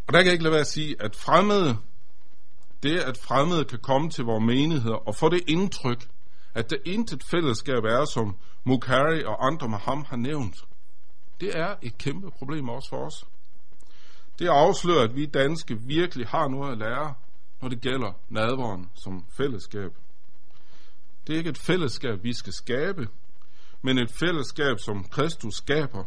Og 0.08 0.14
der 0.14 0.20
kan 0.20 0.26
jeg 0.26 0.34
ikke 0.34 0.44
lade 0.44 0.52
være 0.52 0.62
at 0.62 0.68
sige, 0.68 0.96
at 1.00 1.16
fremmede 1.16 1.78
det, 2.84 3.00
at 3.00 3.18
fremmede 3.18 3.66
kan 3.66 3.80
komme 3.80 4.10
til 4.10 4.24
vores 4.24 4.44
menigheder 4.46 5.08
og 5.08 5.16
få 5.16 5.30
det 5.30 5.42
indtryk, 5.48 6.08
at 6.54 6.70
der 6.70 6.78
intet 6.86 7.24
fællesskab 7.24 7.84
er, 7.84 8.06
som 8.06 8.36
Mukari 8.64 9.24
og 9.24 9.48
andre 9.48 9.70
med 9.70 9.78
ham 9.78 10.06
har 10.10 10.18
nævnt, 10.18 10.58
det 11.42 11.58
er 11.58 11.76
et 11.82 11.98
kæmpe 11.98 12.32
problem 12.32 12.70
også 12.70 12.90
for 12.90 13.06
os. 13.06 13.26
Det 14.40 14.48
afslører, 14.48 15.04
at 15.04 15.16
vi 15.16 15.26
danske 15.26 15.80
virkelig 15.82 16.28
har 16.28 16.48
noget 16.48 16.72
at 16.72 16.78
lære, 16.78 17.14
når 17.62 17.70
det 17.70 17.82
gælder 17.82 18.12
nadveren 18.30 18.90
som 18.96 19.26
fællesskab. 19.38 19.92
Det 21.28 21.34
er 21.34 21.38
ikke 21.38 21.50
et 21.50 21.58
fællesskab, 21.58 22.24
vi 22.24 22.34
skal 22.34 22.54
skabe, 22.54 23.08
men 23.82 23.98
et 23.98 24.12
fællesskab, 24.12 24.80
som 24.80 25.04
Kristus 25.04 25.56
skaber. 25.56 26.04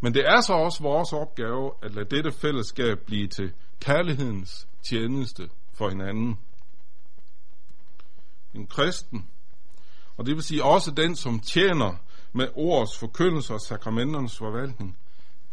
Men 0.00 0.14
det 0.14 0.24
er 0.26 0.40
så 0.40 0.52
også 0.52 0.82
vores 0.82 1.12
opgave 1.12 1.72
at 1.82 1.94
lade 1.94 2.16
dette 2.16 2.32
fællesskab 2.32 2.98
blive 3.06 3.28
til 3.28 3.52
kærlighedens 3.80 4.68
tjeneste 4.88 5.50
for 5.74 5.88
hinanden. 5.88 6.38
En 8.54 8.66
kristen, 8.66 9.28
og 10.16 10.26
det 10.26 10.34
vil 10.34 10.42
sige 10.42 10.64
også 10.64 10.90
den, 10.90 11.16
som 11.16 11.40
tjener 11.40 11.96
med 12.32 12.48
ordets 12.54 12.98
forkyndelse 12.98 13.54
og 13.54 13.60
sakramenternes 13.60 14.38
forvaltning, 14.38 14.98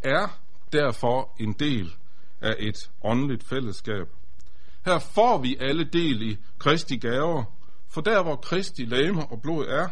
er 0.02 0.38
derfor 0.72 1.34
en 1.40 1.52
del 1.52 1.94
af 2.40 2.54
et 2.58 2.90
åndeligt 3.04 3.44
fællesskab. 3.44 4.08
Her 4.84 4.98
får 4.98 5.38
vi 5.38 5.56
alle 5.60 5.84
del 5.84 6.22
i 6.30 6.36
Kristi 6.58 6.96
gaver, 6.96 7.44
for 7.88 8.00
der 8.00 8.22
hvor 8.22 8.36
Kristi 8.36 8.84
lame 8.84 9.26
og 9.26 9.42
blod 9.42 9.66
er, 9.66 9.88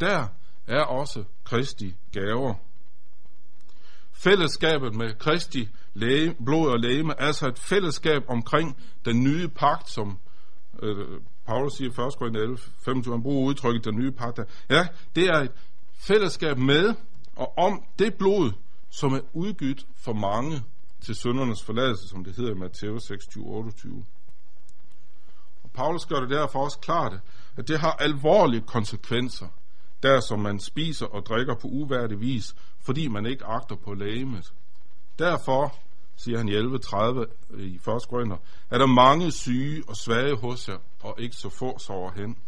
der 0.00 0.26
er 0.66 0.82
også 0.82 1.24
Kristi 1.44 1.94
gaver. 2.12 2.54
Fællesskabet 4.12 4.94
med 4.94 5.18
Kristi 5.18 5.68
læge, 5.94 6.34
blod 6.44 6.70
og 6.70 6.80
lægeme, 6.80 7.20
altså 7.20 7.48
et 7.48 7.58
fællesskab 7.58 8.22
omkring 8.28 8.76
den 9.04 9.24
nye 9.24 9.48
pagt, 9.48 9.90
som 9.90 10.18
øh, 10.82 11.20
Paulus 11.46 11.72
siger 11.72 11.88
i 11.88 12.06
1. 12.06 12.14
Korinther 12.18 12.42
11, 12.42 12.58
25, 12.84 13.14
han 13.14 13.22
bruger 13.22 13.48
udtrykket 13.48 13.84
den 13.84 13.96
nye 13.96 14.12
pagt. 14.12 14.40
Ja, 14.70 14.86
det 15.16 15.26
er 15.26 15.40
et 15.40 15.52
fællesskab 16.06 16.58
med 16.58 16.94
og 17.36 17.58
om 17.58 17.82
det 17.98 18.14
blod, 18.14 18.52
som 18.90 19.12
er 19.12 19.20
udgydt 19.32 19.86
for 19.96 20.12
mange 20.12 20.62
til 21.00 21.14
søndernes 21.14 21.62
forladelse, 21.62 22.08
som 22.08 22.24
det 22.24 22.36
hedder 22.36 22.50
i 22.50 22.58
Matteus 22.58 23.02
26, 23.02 23.44
28. 23.44 24.04
Og 25.62 25.70
Paulus 25.70 26.06
gør 26.06 26.20
det 26.20 26.30
derfor 26.30 26.64
også 26.64 26.78
klart, 26.78 27.12
at 27.56 27.68
det 27.68 27.80
har 27.80 27.92
alvorlige 27.92 28.60
konsekvenser, 28.66 29.46
der 30.02 30.20
som 30.20 30.40
man 30.40 30.60
spiser 30.60 31.06
og 31.06 31.26
drikker 31.26 31.54
på 31.54 31.68
uværdig 31.68 32.20
vis, 32.20 32.54
fordi 32.80 33.08
man 33.08 33.26
ikke 33.26 33.44
agter 33.44 33.76
på 33.76 33.94
lægemet. 33.94 34.52
Derfor, 35.18 35.78
siger 36.16 36.38
han 36.38 36.48
i 36.48 36.52
11.30 36.52 37.56
i 37.58 37.74
1. 37.74 37.82
Korinther, 38.08 38.36
er 38.70 38.78
der 38.78 38.86
mange 38.86 39.30
syge 39.32 39.82
og 39.88 39.96
svage 39.96 40.36
hos 40.36 40.68
jer, 40.68 40.78
og 41.02 41.14
ikke 41.18 41.36
så 41.36 41.48
få 41.48 41.78
sover 41.78 42.10
hen. 42.12 42.38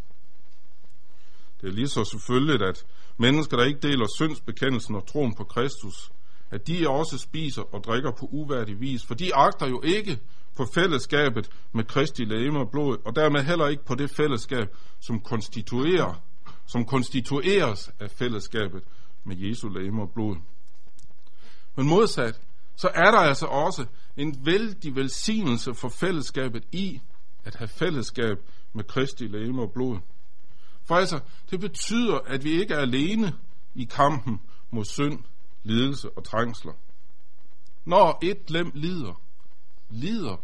Det 1.61 1.67
er 1.67 1.71
lige 1.71 1.87
så 1.87 2.03
selvfølgeligt, 2.03 2.61
at 2.61 2.85
mennesker, 3.17 3.57
der 3.57 3.65
ikke 3.65 3.79
deler 3.79 4.07
syndsbekendelsen 4.17 4.95
og 4.95 5.07
troen 5.07 5.35
på 5.35 5.43
Kristus, 5.43 6.11
at 6.51 6.67
de 6.67 6.89
også 6.89 7.17
spiser 7.17 7.61
og 7.75 7.83
drikker 7.83 8.11
på 8.11 8.25
uværdig 8.25 8.79
vis, 8.79 9.05
for 9.05 9.13
de 9.13 9.35
agter 9.35 9.67
jo 9.67 9.81
ikke 9.81 10.19
på 10.55 10.65
fællesskabet 10.65 11.49
med 11.73 11.83
Kristi 11.83 12.23
læme 12.23 12.59
og 12.59 12.69
blod, 12.71 12.97
og 13.05 13.15
dermed 13.15 13.43
heller 13.43 13.67
ikke 13.67 13.85
på 13.85 13.95
det 13.95 14.09
fællesskab, 14.09 14.67
som 14.99 15.19
konstituerer, 15.19 16.21
som 16.67 16.85
konstitueres 16.85 17.91
af 17.99 18.11
fællesskabet 18.11 18.83
med 19.23 19.37
Jesu 19.37 19.69
læme 19.69 20.01
og 20.01 20.11
blod. 20.11 20.35
Men 21.75 21.87
modsat, 21.87 22.39
så 22.75 22.91
er 22.93 23.11
der 23.11 23.19
altså 23.19 23.45
også 23.45 23.85
en 24.17 24.45
vældig 24.45 24.95
velsignelse 24.95 25.73
for 25.73 25.89
fællesskabet 25.89 26.63
i 26.71 27.01
at 27.43 27.55
have 27.55 27.67
fællesskab 27.67 28.37
med 28.73 28.83
Kristi 28.83 29.27
læme 29.27 29.61
og 29.61 29.71
blod. 29.71 29.97
For 30.87 30.95
altså, 30.95 31.19
det 31.51 31.59
betyder, 31.59 32.19
at 32.19 32.43
vi 32.43 32.51
ikke 32.51 32.73
er 32.73 32.79
alene 32.79 33.33
i 33.75 33.83
kampen 33.83 34.41
mod 34.71 34.85
synd, 34.85 35.23
lidelse 35.63 36.09
og 36.09 36.23
trængsler. 36.23 36.73
Når 37.85 38.19
et 38.21 38.49
lem 38.49 38.71
lider, 38.73 39.21
lider 39.89 40.37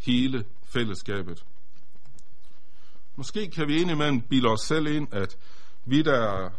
hele 0.00 0.44
fællesskabet. 0.64 1.44
Måske 3.16 3.50
kan 3.50 3.68
vi 3.68 3.80
indimellem 3.80 4.20
bilde 4.20 4.48
os 4.48 4.60
selv 4.60 4.86
ind, 4.86 5.14
at 5.14 5.38
vi 5.84 6.02
der 6.02 6.44
er, 6.44 6.50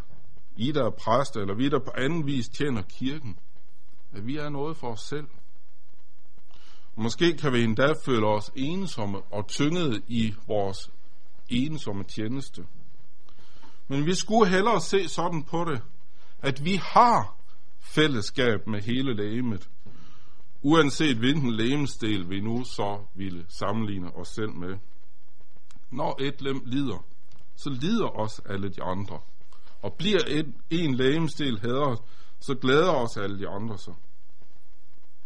I 0.57 0.71
der 0.71 0.85
er 0.85 0.89
præster, 0.89 1.41
eller 1.41 1.55
vi 1.55 1.69
der 1.69 1.79
på 1.79 1.91
anden 1.97 2.25
vis 2.25 2.49
tjener 2.49 2.81
kirken, 2.81 3.39
at 4.11 4.27
vi 4.27 4.37
er 4.37 4.49
noget 4.49 4.77
for 4.77 4.91
os 4.91 5.01
selv. 5.01 5.27
Måske 6.95 7.37
kan 7.37 7.53
vi 7.53 7.63
endda 7.63 7.93
føle 8.05 8.27
os 8.27 8.51
ensomme 8.55 9.21
og 9.21 9.47
tyngede 9.47 10.01
i 10.07 10.33
vores 10.47 10.91
ensomme 11.49 12.03
tjeneste. 12.03 12.65
Men 13.87 14.05
vi 14.05 14.15
skulle 14.15 14.49
hellere 14.49 14.81
se 14.81 15.07
sådan 15.07 15.43
på 15.43 15.63
det, 15.63 15.81
at 16.39 16.65
vi 16.65 16.75
har 16.75 17.35
fællesskab 17.79 18.67
med 18.67 18.81
hele 18.81 19.15
lægemet, 19.15 19.69
uanset 20.61 21.17
hvilken 21.17 21.51
lægemsdel 21.51 22.29
vi 22.29 22.41
nu 22.41 22.63
så 22.63 23.05
ville 23.15 23.45
sammenligne 23.49 24.15
os 24.15 24.27
selv 24.27 24.51
med. 24.51 24.77
Når 25.91 26.21
et 26.21 26.41
lem 26.41 26.61
lider, 26.65 27.05
så 27.55 27.69
lider 27.69 28.19
os 28.19 28.41
alle 28.45 28.69
de 28.69 28.83
andre. 28.83 29.19
Og 29.81 29.93
bliver 29.93 30.19
et, 30.27 30.53
en 30.69 30.95
lægemsdel 30.95 31.59
hædret, 31.59 31.99
så 32.39 32.55
glæder 32.55 32.91
os 32.91 33.17
alle 33.17 33.39
de 33.39 33.47
andre 33.47 33.77
sig. 33.77 33.93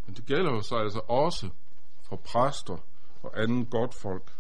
Men 0.06 0.16
det 0.16 0.26
gælder 0.26 0.52
jo 0.52 0.62
så 0.62 0.76
altså 0.76 1.00
også 1.00 1.50
for 2.10 2.16
præster 2.16 2.78
og 3.24 3.42
anden 3.42 3.66
godt 3.66 3.94
folk. 3.94 4.32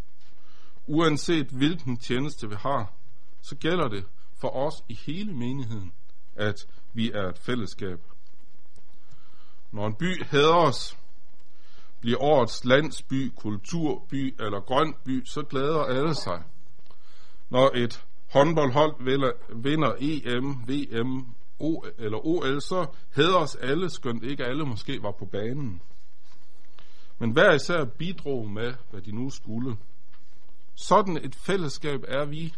Uanset 0.88 1.48
hvilken 1.48 1.98
tjeneste 1.98 2.50
vi 2.50 2.56
har, 2.60 2.94
så 3.48 3.56
gælder 3.56 3.88
det 3.88 4.06
for 4.42 4.50
os 4.50 4.84
i 4.90 4.94
hele 4.94 5.34
menigheden, 5.34 5.94
at 6.36 6.68
vi 6.94 7.12
er 7.12 7.30
et 7.30 7.38
fællesskab. 7.38 8.00
Når 9.72 9.88
en 9.88 9.96
by 9.96 10.24
hedder 10.26 10.54
os, 10.56 10.98
bliver 12.00 12.22
årets 12.22 12.66
landsby, 12.66 13.34
kulturby 13.36 14.42
eller 14.42 14.60
grøn 14.60 14.96
by, 15.06 15.26
så 15.26 15.42
glæder 15.42 15.84
alle 15.84 16.16
sig. 16.16 16.44
Når 17.50 17.72
et 17.76 18.06
håndboldhold 18.32 18.96
vinder 19.62 19.94
EM, 20.00 20.64
VM 20.68 21.36
o, 21.60 21.84
eller 21.98 22.26
OL, 22.26 22.62
så 22.62 22.86
hedder 23.16 23.38
os 23.38 23.56
alle, 23.56 23.90
skønt 23.90 24.24
ikke 24.24 24.46
alle 24.46 24.66
måske 24.66 25.04
var 25.04 25.12
på 25.12 25.26
banen. 25.26 25.82
Men 27.20 27.32
hver 27.32 27.54
især 27.54 27.86
bidrog 27.86 28.50
med, 28.50 28.74
hvad 28.90 29.02
de 29.02 29.12
nu 29.12 29.30
skulle. 29.30 29.78
Sådan 30.76 31.18
et 31.18 31.36
fællesskab 31.36 32.04
er 32.08 32.26
vi, 32.26 32.54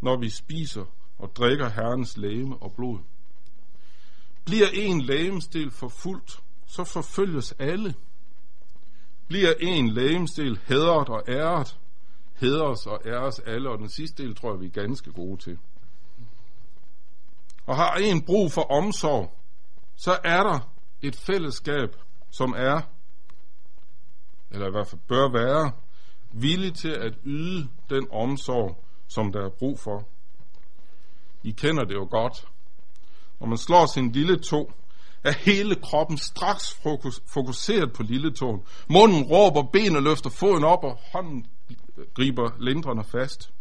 når 0.00 0.16
vi 0.16 0.30
spiser 0.30 0.84
og 1.18 1.36
drikker 1.36 1.68
Herrens 1.68 2.16
læme 2.16 2.56
og 2.56 2.72
blod. 2.72 2.98
Bliver 4.44 4.68
en 4.72 5.00
lægemstil 5.00 5.70
forfulgt, 5.70 6.42
så 6.66 6.84
forfølges 6.84 7.52
alle. 7.58 7.94
Bliver 9.28 9.54
en 9.60 9.88
lægemstil 9.88 10.58
hædret 10.66 11.08
og 11.08 11.22
æret, 11.28 11.78
hædres 12.34 12.86
og 12.86 13.00
æres 13.06 13.38
alle, 13.38 13.70
og 13.70 13.78
den 13.78 13.88
sidste 13.88 14.22
del 14.22 14.36
tror 14.36 14.52
jeg, 14.52 14.60
vi 14.60 14.66
er 14.66 14.70
ganske 14.70 15.12
gode 15.12 15.36
til. 15.36 15.58
Og 17.66 17.76
har 17.76 17.94
en 17.94 18.22
brug 18.22 18.52
for 18.52 18.62
omsorg, 18.62 19.36
så 19.96 20.18
er 20.24 20.42
der 20.42 20.72
et 21.02 21.16
fællesskab, 21.16 21.96
som 22.30 22.54
er, 22.56 22.80
eller 24.50 24.66
i 24.66 24.70
hvert 24.70 24.86
fald 24.86 25.00
bør 25.08 25.28
være, 25.32 25.72
villig 26.32 26.74
til 26.74 26.90
at 26.90 27.14
yde 27.24 27.68
den 27.90 28.08
omsorg, 28.10 28.84
som 29.10 29.32
der 29.32 29.44
er 29.44 29.50
brug 29.50 29.78
for. 29.78 30.08
I 31.42 31.50
kender 31.50 31.84
det 31.84 31.94
jo 31.94 32.08
godt. 32.10 32.46
Når 33.40 33.46
man 33.46 33.58
slår 33.58 33.86
sin 33.86 34.12
lille 34.12 34.38
tog, 34.38 34.72
er 35.24 35.32
hele 35.32 35.74
kroppen 35.74 36.18
straks 36.18 36.80
fokuseret 37.26 37.92
på 37.92 38.02
lille 38.02 38.30
tåen. 38.30 38.62
Munden 38.88 39.22
råber, 39.22 39.62
benet 39.62 40.02
løfter 40.02 40.30
foden 40.30 40.64
op, 40.64 40.84
og 40.84 40.98
hånden 41.12 41.46
griber 42.14 42.50
lindrene 42.58 43.04
fast. 43.04 43.52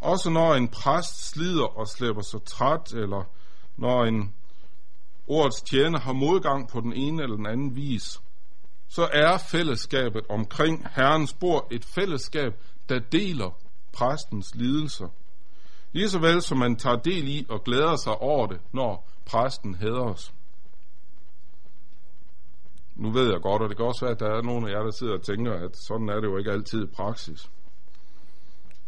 Også 0.00 0.30
når 0.30 0.54
en 0.54 0.68
præst 0.68 1.30
slider 1.30 1.78
og 1.78 1.88
slæber 1.88 2.22
sig 2.22 2.44
træt, 2.44 2.92
eller 2.92 3.24
når 3.76 4.04
en 4.04 4.34
ordets 5.26 5.62
tjener 5.62 6.00
har 6.00 6.12
modgang 6.12 6.68
på 6.68 6.80
den 6.80 6.92
ene 6.92 7.22
eller 7.22 7.36
den 7.36 7.46
anden 7.46 7.76
vis, 7.76 8.20
så 8.88 9.08
er 9.12 9.38
fællesskabet 9.38 10.22
omkring 10.28 10.86
Herrens 10.94 11.32
bord 11.32 11.68
et 11.70 11.84
fællesskab, 11.84 12.52
der 12.88 12.98
deler 12.98 13.58
præstens 13.92 14.54
lidelser. 14.54 15.08
Lige 15.92 16.08
så 16.08 16.18
vel 16.18 16.42
som 16.42 16.58
man 16.58 16.76
tager 16.76 16.96
del 16.96 17.28
i 17.28 17.46
og 17.48 17.64
glæder 17.64 17.96
sig 17.96 18.16
over 18.16 18.46
det, 18.46 18.60
når 18.72 19.08
præsten 19.26 19.74
hæder 19.74 20.00
os. 20.00 20.34
Nu 22.96 23.10
ved 23.10 23.30
jeg 23.30 23.40
godt, 23.42 23.62
og 23.62 23.68
det 23.68 23.76
kan 23.76 23.86
også 23.86 24.04
være, 24.04 24.14
at 24.14 24.20
der 24.20 24.30
er 24.30 24.42
nogle 24.42 24.68
af 24.68 24.74
jer, 24.74 24.82
der 24.82 24.90
sidder 24.90 25.14
og 25.14 25.22
tænker, 25.22 25.52
at 25.52 25.76
sådan 25.76 26.08
er 26.08 26.20
det 26.20 26.28
jo 26.28 26.38
ikke 26.38 26.50
altid 26.50 26.84
i 26.84 26.94
praksis. 26.96 27.50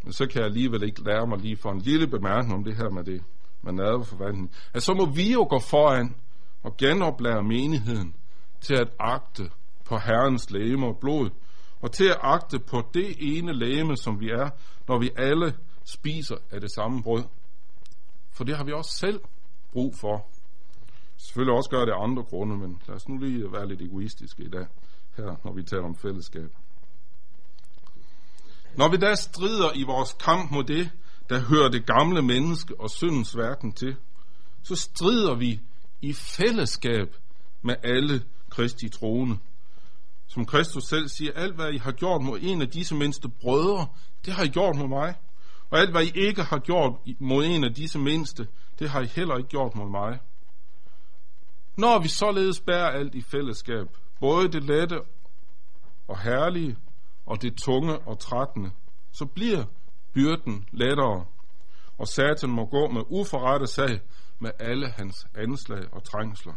Men 0.02 0.12
så 0.12 0.26
kan 0.26 0.38
jeg 0.38 0.44
alligevel 0.44 0.82
ikke 0.82 1.04
lære 1.04 1.26
mig 1.26 1.38
lige 1.38 1.56
for 1.56 1.70
en 1.70 1.80
lille 1.80 2.06
bemærkning 2.06 2.54
om 2.54 2.64
det 2.64 2.76
her 2.76 2.90
med 2.90 3.04
det, 3.04 3.22
med 3.62 3.72
nadverforvandling. 3.72 4.52
At 4.74 4.82
så 4.82 4.94
må 4.94 5.06
vi 5.06 5.32
jo 5.32 5.46
gå 5.50 5.58
foran 5.58 6.14
og 6.62 6.76
genoplære 6.76 7.42
menigheden 7.42 8.14
til 8.60 8.74
at 8.74 8.88
agte 8.98 9.50
på 9.84 9.98
Herrens 9.98 10.50
læme 10.50 10.86
og 10.86 10.98
blod, 11.00 11.30
og 11.84 11.92
til 11.92 12.04
at 12.04 12.18
agte 12.22 12.58
på 12.58 12.82
det 12.94 13.16
ene 13.18 13.52
læme, 13.52 13.96
som 13.96 14.20
vi 14.20 14.28
er, 14.28 14.50
når 14.88 14.98
vi 14.98 15.10
alle 15.16 15.56
spiser 15.84 16.36
af 16.50 16.60
det 16.60 16.70
samme 16.74 17.02
brød. 17.02 17.24
For 18.32 18.44
det 18.44 18.56
har 18.56 18.64
vi 18.64 18.72
også 18.72 18.90
selv 18.90 19.20
brug 19.72 19.96
for. 19.96 20.26
Selvfølgelig 21.16 21.56
også 21.56 21.70
gør 21.70 21.84
det 21.84 21.94
andre 21.96 22.22
grunde, 22.22 22.56
men 22.56 22.82
lad 22.86 22.96
os 22.96 23.08
nu 23.08 23.16
lige 23.16 23.52
være 23.52 23.68
lidt 23.68 23.82
egoistiske 23.82 24.42
i 24.42 24.48
dag, 24.48 24.66
her, 25.16 25.36
når 25.44 25.52
vi 25.52 25.62
taler 25.62 25.84
om 25.84 25.96
fællesskab. 25.96 26.50
Når 28.76 28.88
vi 28.90 28.96
da 28.96 29.14
strider 29.14 29.72
i 29.74 29.82
vores 29.82 30.12
kamp 30.12 30.50
mod 30.50 30.64
det, 30.64 30.90
der 31.28 31.40
hører 31.40 31.68
det 31.68 31.86
gamle 31.86 32.22
menneske 32.22 32.80
og 32.80 32.90
syndens 32.90 33.36
verden 33.36 33.72
til, 33.72 33.96
så 34.62 34.76
strider 34.76 35.34
vi 35.34 35.60
i 36.00 36.12
fællesskab 36.12 37.16
med 37.62 37.74
alle 37.82 38.24
Kristi 38.50 38.88
troende. 38.88 39.38
Som 40.34 40.46
Kristus 40.46 40.84
selv 40.84 41.08
siger, 41.08 41.32
alt 41.32 41.54
hvad 41.54 41.72
I 41.72 41.78
har 41.78 41.92
gjort 41.92 42.22
mod 42.22 42.38
en 42.42 42.62
af 42.62 42.68
disse 42.68 42.94
mindste 42.94 43.28
brødre, 43.28 43.86
det 44.24 44.32
har 44.32 44.44
I 44.44 44.48
gjort 44.48 44.76
mod 44.76 44.88
mig. 44.88 45.14
Og 45.70 45.78
alt 45.78 45.90
hvad 45.90 46.02
I 46.02 46.10
ikke 46.14 46.42
har 46.42 46.58
gjort 46.58 46.92
mod 47.18 47.44
en 47.44 47.64
af 47.64 47.74
disse 47.74 47.98
mindste, 47.98 48.46
det 48.78 48.90
har 48.90 49.00
I 49.00 49.06
heller 49.06 49.36
ikke 49.36 49.48
gjort 49.48 49.74
mod 49.74 49.90
mig. 49.90 50.18
Når 51.76 52.02
vi 52.02 52.08
således 52.08 52.60
bærer 52.60 52.90
alt 52.90 53.14
i 53.14 53.22
fællesskab, 53.22 53.86
både 54.20 54.48
det 54.48 54.64
lette 54.64 55.00
og 56.08 56.18
herlige, 56.18 56.76
og 57.26 57.42
det 57.42 57.56
tunge 57.56 57.98
og 57.98 58.18
trættende, 58.18 58.70
så 59.12 59.24
bliver 59.24 59.64
byrden 60.14 60.68
lettere, 60.72 61.24
og 61.98 62.08
Satan 62.08 62.50
må 62.50 62.64
gå 62.66 62.88
med 62.88 63.02
uforrettet 63.08 63.68
sag 63.68 64.00
med 64.38 64.50
alle 64.58 64.88
hans 64.88 65.26
anslag 65.34 65.94
og 65.94 66.04
trængsler. 66.04 66.54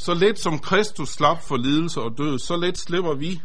Så 0.00 0.14
let 0.14 0.38
som 0.38 0.58
Kristus 0.58 1.08
slap 1.08 1.42
for 1.42 1.56
lidelse 1.56 2.00
og 2.00 2.18
død, 2.18 2.38
så 2.38 2.56
let 2.56 2.78
slipper 2.78 3.14
vi. 3.14 3.40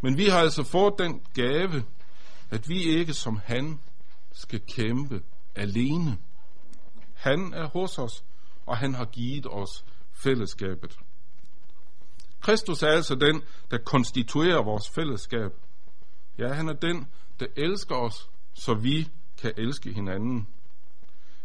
Men 0.00 0.18
vi 0.18 0.24
har 0.24 0.38
altså 0.38 0.62
fået 0.62 0.94
den 0.98 1.20
gave, 1.34 1.84
at 2.50 2.68
vi 2.68 2.82
ikke 2.82 3.14
som 3.14 3.40
han 3.44 3.80
skal 4.32 4.60
kæmpe 4.60 5.22
alene. 5.54 6.18
Han 7.14 7.52
er 7.54 7.68
hos 7.68 7.98
os, 7.98 8.24
og 8.66 8.76
han 8.76 8.94
har 8.94 9.04
givet 9.04 9.46
os 9.46 9.84
fællesskabet. 10.12 10.98
Kristus 12.40 12.82
er 12.82 12.88
altså 12.88 13.14
den, 13.14 13.42
der 13.70 13.78
konstituerer 13.78 14.62
vores 14.62 14.90
fællesskab. 14.90 15.52
Ja, 16.38 16.52
han 16.52 16.68
er 16.68 16.72
den, 16.72 17.06
der 17.40 17.46
elsker 17.56 17.94
os, 17.94 18.28
så 18.54 18.74
vi 18.74 19.08
kan 19.40 19.52
elske 19.56 19.92
hinanden. 19.92 20.48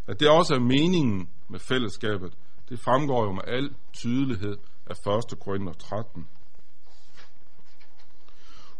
At 0.08 0.20
det 0.20 0.30
også 0.30 0.54
er 0.56 0.60
meningen 0.60 1.30
med 1.50 1.60
fællesskabet, 1.60 2.34
det 2.70 2.80
fremgår 2.80 3.24
jo 3.24 3.32
med 3.32 3.42
al 3.48 3.74
tydelighed 3.94 4.58
af 4.86 5.08
1. 5.32 5.40
Korinther 5.40 5.74
13. 5.74 6.28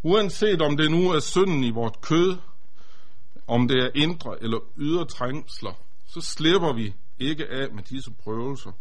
Uanset 0.02 0.62
om 0.62 0.76
det 0.76 0.90
nu 0.90 1.10
er 1.10 1.20
synden 1.20 1.64
i 1.64 1.70
vort 1.70 2.00
kød, 2.00 2.36
om 3.46 3.68
det 3.68 3.84
er 3.84 3.90
indre 3.94 4.42
eller 4.42 4.58
ydre 4.76 5.04
trængsler, 5.04 5.72
så 6.06 6.20
slipper 6.20 6.72
vi 6.72 6.94
ikke 7.18 7.46
af 7.46 7.72
med 7.72 7.82
disse 7.82 8.10
prøvelser. 8.10 8.72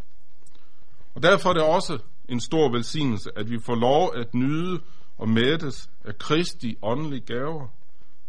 Og 1.15 1.23
derfor 1.23 1.49
er 1.49 1.53
det 1.53 1.63
også 1.63 1.99
en 2.29 2.39
stor 2.39 2.71
velsignelse, 2.71 3.29
at 3.35 3.49
vi 3.49 3.59
får 3.65 3.75
lov 3.75 4.13
at 4.15 4.33
nyde 4.33 4.81
og 5.17 5.29
mættes 5.29 5.89
af 6.05 6.17
Kristi 6.17 6.77
åndelige 6.81 7.21
gaver, 7.21 7.67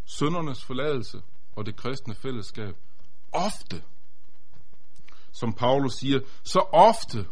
søndernes 0.05 0.65
forladelse 0.65 1.23
og 1.57 1.67
det 1.67 1.77
kristne 1.77 2.15
fællesskab. 2.15 2.77
Ofte, 3.33 3.83
som 5.33 5.53
Paulus 5.53 5.93
siger, 5.93 6.21
så 6.43 6.59
ofte, 6.73 7.27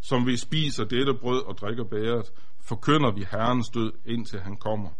som 0.00 0.26
vi 0.26 0.36
spiser 0.36 0.84
dette 0.84 1.14
brød 1.14 1.44
og 1.46 1.58
drikker 1.58 1.84
bæret, 1.84 2.32
forkynder 2.60 3.12
vi 3.12 3.26
Herrens 3.30 3.68
død, 3.68 3.92
indtil 4.06 4.40
han 4.40 4.56
kommer. 4.56 4.90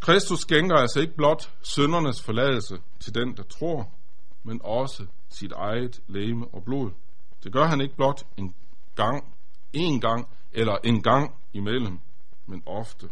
Kristus 0.00 0.40
skænker 0.40 0.76
altså 0.76 1.00
ikke 1.00 1.16
blot 1.16 1.52
søndernes 1.62 2.22
forladelse 2.22 2.78
til 3.00 3.14
den, 3.14 3.36
der 3.36 3.42
tror, 3.42 3.90
men 4.42 4.60
også 4.64 5.06
sit 5.28 5.52
eget 5.52 6.00
læme 6.06 6.46
og 6.52 6.64
blod. 6.64 6.90
Det 7.44 7.52
gør 7.52 7.64
han 7.64 7.80
ikke 7.80 7.96
blot 7.96 8.26
en 8.36 8.54
gang, 8.94 9.34
en 9.72 10.00
gang 10.00 10.28
eller 10.52 10.76
en 10.84 11.02
gang 11.02 11.34
imellem, 11.52 11.98
men 12.46 12.62
ofte. 12.66 13.08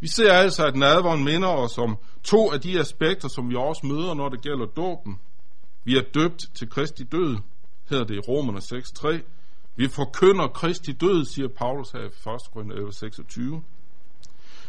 Vi 0.00 0.08
ser 0.08 0.32
altså, 0.32 0.66
at 0.66 0.76
nadveren 0.76 1.24
minder 1.24 1.48
os 1.48 1.78
om 1.78 1.96
to 2.22 2.52
af 2.52 2.60
de 2.60 2.80
aspekter, 2.80 3.28
som 3.28 3.50
vi 3.50 3.56
også 3.56 3.86
møder, 3.86 4.14
når 4.14 4.28
det 4.28 4.42
gælder 4.42 4.66
dåben. 4.66 5.20
Vi 5.84 5.96
er 5.96 6.02
døbt 6.14 6.44
til 6.54 6.70
Kristi 6.70 7.04
død, 7.04 7.36
hedder 7.90 8.04
det 8.04 8.14
i 8.14 8.18
Romerne 8.28 8.58
6.3. 8.58 9.20
Vi 9.76 9.88
forkynder 9.88 10.48
Kristi 10.48 10.92
død, 10.92 11.24
siger 11.24 11.48
Paulus 11.48 11.90
her 11.90 12.00
i 12.00 12.06
1. 12.06 12.12
Korinther 12.52 12.76
11.26. 13.56 13.62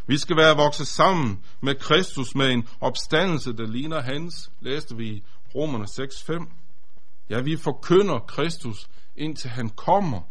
Vi 0.07 0.17
skal 0.17 0.37
være 0.37 0.57
vokset 0.57 0.87
sammen 0.87 1.43
med 1.61 1.75
Kristus 1.75 2.35
med 2.35 2.51
en 2.51 2.67
opstandelse, 2.81 3.53
der 3.53 3.67
ligner 3.67 4.01
hans, 4.01 4.51
læste 4.59 4.97
vi 4.97 5.07
i 5.07 5.23
Romerne 5.55 5.85
6.5. 5.85 6.45
Ja, 7.29 7.41
vi 7.41 7.57
forkynder 7.57 8.19
Kristus, 8.19 8.89
indtil 9.15 9.49
han 9.49 9.69
kommer, 9.69 10.21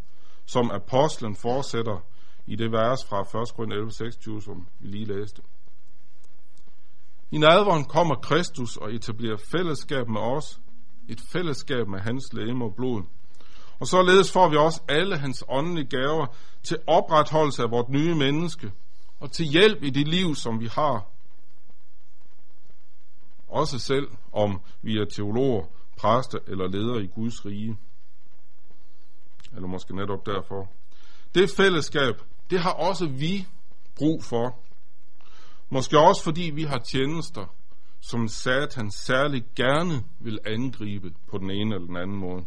som 0.46 0.70
apostlen 0.70 1.36
fortsætter 1.36 2.04
i 2.46 2.56
det 2.56 2.72
vers 2.72 3.04
fra 3.04 3.20
1. 3.42 3.54
Korinther 3.54 3.78
11.26, 4.36 4.40
som 4.40 4.68
vi 4.78 4.88
lige 4.88 5.04
læste. 5.04 5.42
I 7.30 7.38
nadveren 7.38 7.84
kommer 7.84 8.14
Kristus 8.14 8.76
og 8.76 8.94
etablerer 8.94 9.36
fællesskab 9.36 10.08
med 10.08 10.20
os, 10.20 10.60
et 11.08 11.20
fællesskab 11.32 11.88
med 11.88 12.00
hans 12.00 12.32
læme 12.32 12.64
og 12.64 12.74
blod. 12.74 13.02
Og 13.80 13.86
således 13.86 14.32
får 14.32 14.48
vi 14.48 14.56
også 14.56 14.82
alle 14.88 15.18
hans 15.18 15.44
åndelige 15.48 15.88
gaver 15.88 16.26
til 16.62 16.78
opretholdelse 16.86 17.62
af 17.62 17.70
vort 17.70 17.88
nye 17.88 18.14
menneske, 18.14 18.72
og 19.20 19.32
til 19.32 19.46
hjælp 19.46 19.82
i 19.82 19.90
det 19.90 20.08
liv, 20.08 20.34
som 20.34 20.60
vi 20.60 20.66
har. 20.66 21.06
Også 23.48 23.78
selv 23.78 24.08
om 24.32 24.60
vi 24.82 24.98
er 24.98 25.04
teologer, 25.04 25.64
præster 25.98 26.38
eller 26.46 26.68
ledere 26.68 27.02
i 27.02 27.06
Guds 27.06 27.46
rige. 27.46 27.78
Eller 29.52 29.68
måske 29.68 29.96
netop 29.96 30.26
derfor. 30.26 30.72
Det 31.34 31.50
fællesskab, 31.56 32.14
det 32.50 32.60
har 32.60 32.72
også 32.72 33.06
vi 33.06 33.46
brug 33.96 34.24
for. 34.24 34.58
Måske 35.70 35.98
også 35.98 36.24
fordi 36.24 36.50
vi 36.54 36.62
har 36.62 36.78
tjenester, 36.78 37.54
som 38.00 38.28
Satan 38.28 38.90
særligt 38.90 39.54
gerne 39.54 40.04
vil 40.20 40.38
angribe 40.46 41.14
på 41.30 41.38
den 41.38 41.50
ene 41.50 41.74
eller 41.74 41.86
den 41.86 41.96
anden 41.96 42.16
måde. 42.16 42.44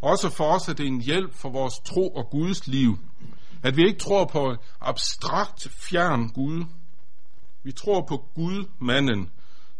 Også 0.00 0.30
for 0.30 0.44
os 0.44 0.68
er 0.68 0.72
det 0.72 0.86
en 0.86 1.00
hjælp 1.00 1.34
for 1.34 1.50
vores 1.50 1.78
tro 1.78 2.08
og 2.08 2.30
Guds 2.30 2.66
liv, 2.66 2.98
at 3.62 3.76
vi 3.76 3.86
ikke 3.86 3.98
tror 3.98 4.24
på 4.24 4.56
abstrakt 4.80 5.68
fjern 5.70 6.28
Gud. 6.28 6.64
Vi 7.62 7.72
tror 7.72 8.06
på 8.08 8.24
Gud, 8.34 8.64
manden, 8.78 9.30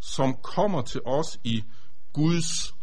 som 0.01 0.35
kommer 0.35 0.83
til 0.83 1.01
os 1.07 1.41
i 1.45 1.65
Guds 2.13 2.75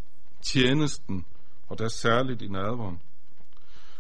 tjenesten, 0.42 1.26
og 1.68 1.80
der 1.80 1.88
særligt 1.88 2.42
i 2.42 2.48
nadveren. 2.48 3.02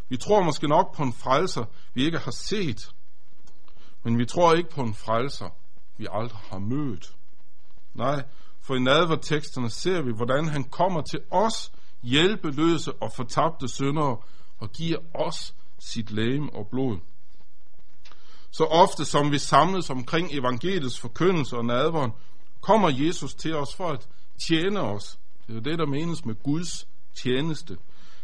Vi 0.09 0.17
tror 0.17 0.43
måske 0.43 0.67
nok 0.67 0.95
på 0.95 1.03
en 1.03 1.13
frelser, 1.13 1.65
vi 1.93 2.05
ikke 2.05 2.17
har 2.17 2.31
set, 2.31 2.91
men 4.03 4.17
vi 4.17 4.25
tror 4.25 4.53
ikke 4.53 4.69
på 4.69 4.81
en 4.81 4.93
frelser, 4.93 5.49
vi 5.97 6.07
aldrig 6.11 6.39
har 6.51 6.59
mødt. 6.59 7.15
Nej, 7.93 8.23
for 8.61 8.75
i 8.75 8.79
nadverteksterne 8.79 9.69
ser 9.69 10.01
vi, 10.01 10.11
hvordan 10.13 10.47
han 10.47 10.63
kommer 10.63 11.01
til 11.01 11.19
os, 11.31 11.71
hjælpeløse 12.03 12.93
og 12.93 13.11
fortabte 13.11 13.67
syndere, 13.67 14.17
og 14.57 14.71
giver 14.71 14.97
os 15.13 15.55
sit 15.79 16.11
læge 16.11 16.49
og 16.53 16.67
blod. 16.67 16.97
Så 18.51 18.63
ofte 18.63 19.05
som 19.05 19.31
vi 19.31 19.37
samles 19.37 19.89
omkring 19.89 20.29
evangeliets 20.31 20.99
forkyndelse 20.99 21.57
og 21.57 21.65
nadveren, 21.65 22.11
kommer 22.61 22.89
Jesus 22.89 23.33
til 23.33 23.55
os 23.55 23.75
for 23.75 23.87
at 23.87 24.07
tjene 24.47 24.81
os. 24.81 25.19
Det 25.47 25.53
er 25.53 25.53
jo 25.53 25.59
det, 25.59 25.79
der 25.79 25.85
menes 25.85 26.25
med 26.25 26.35
Guds 26.43 26.87
tjeneste. 27.15 27.77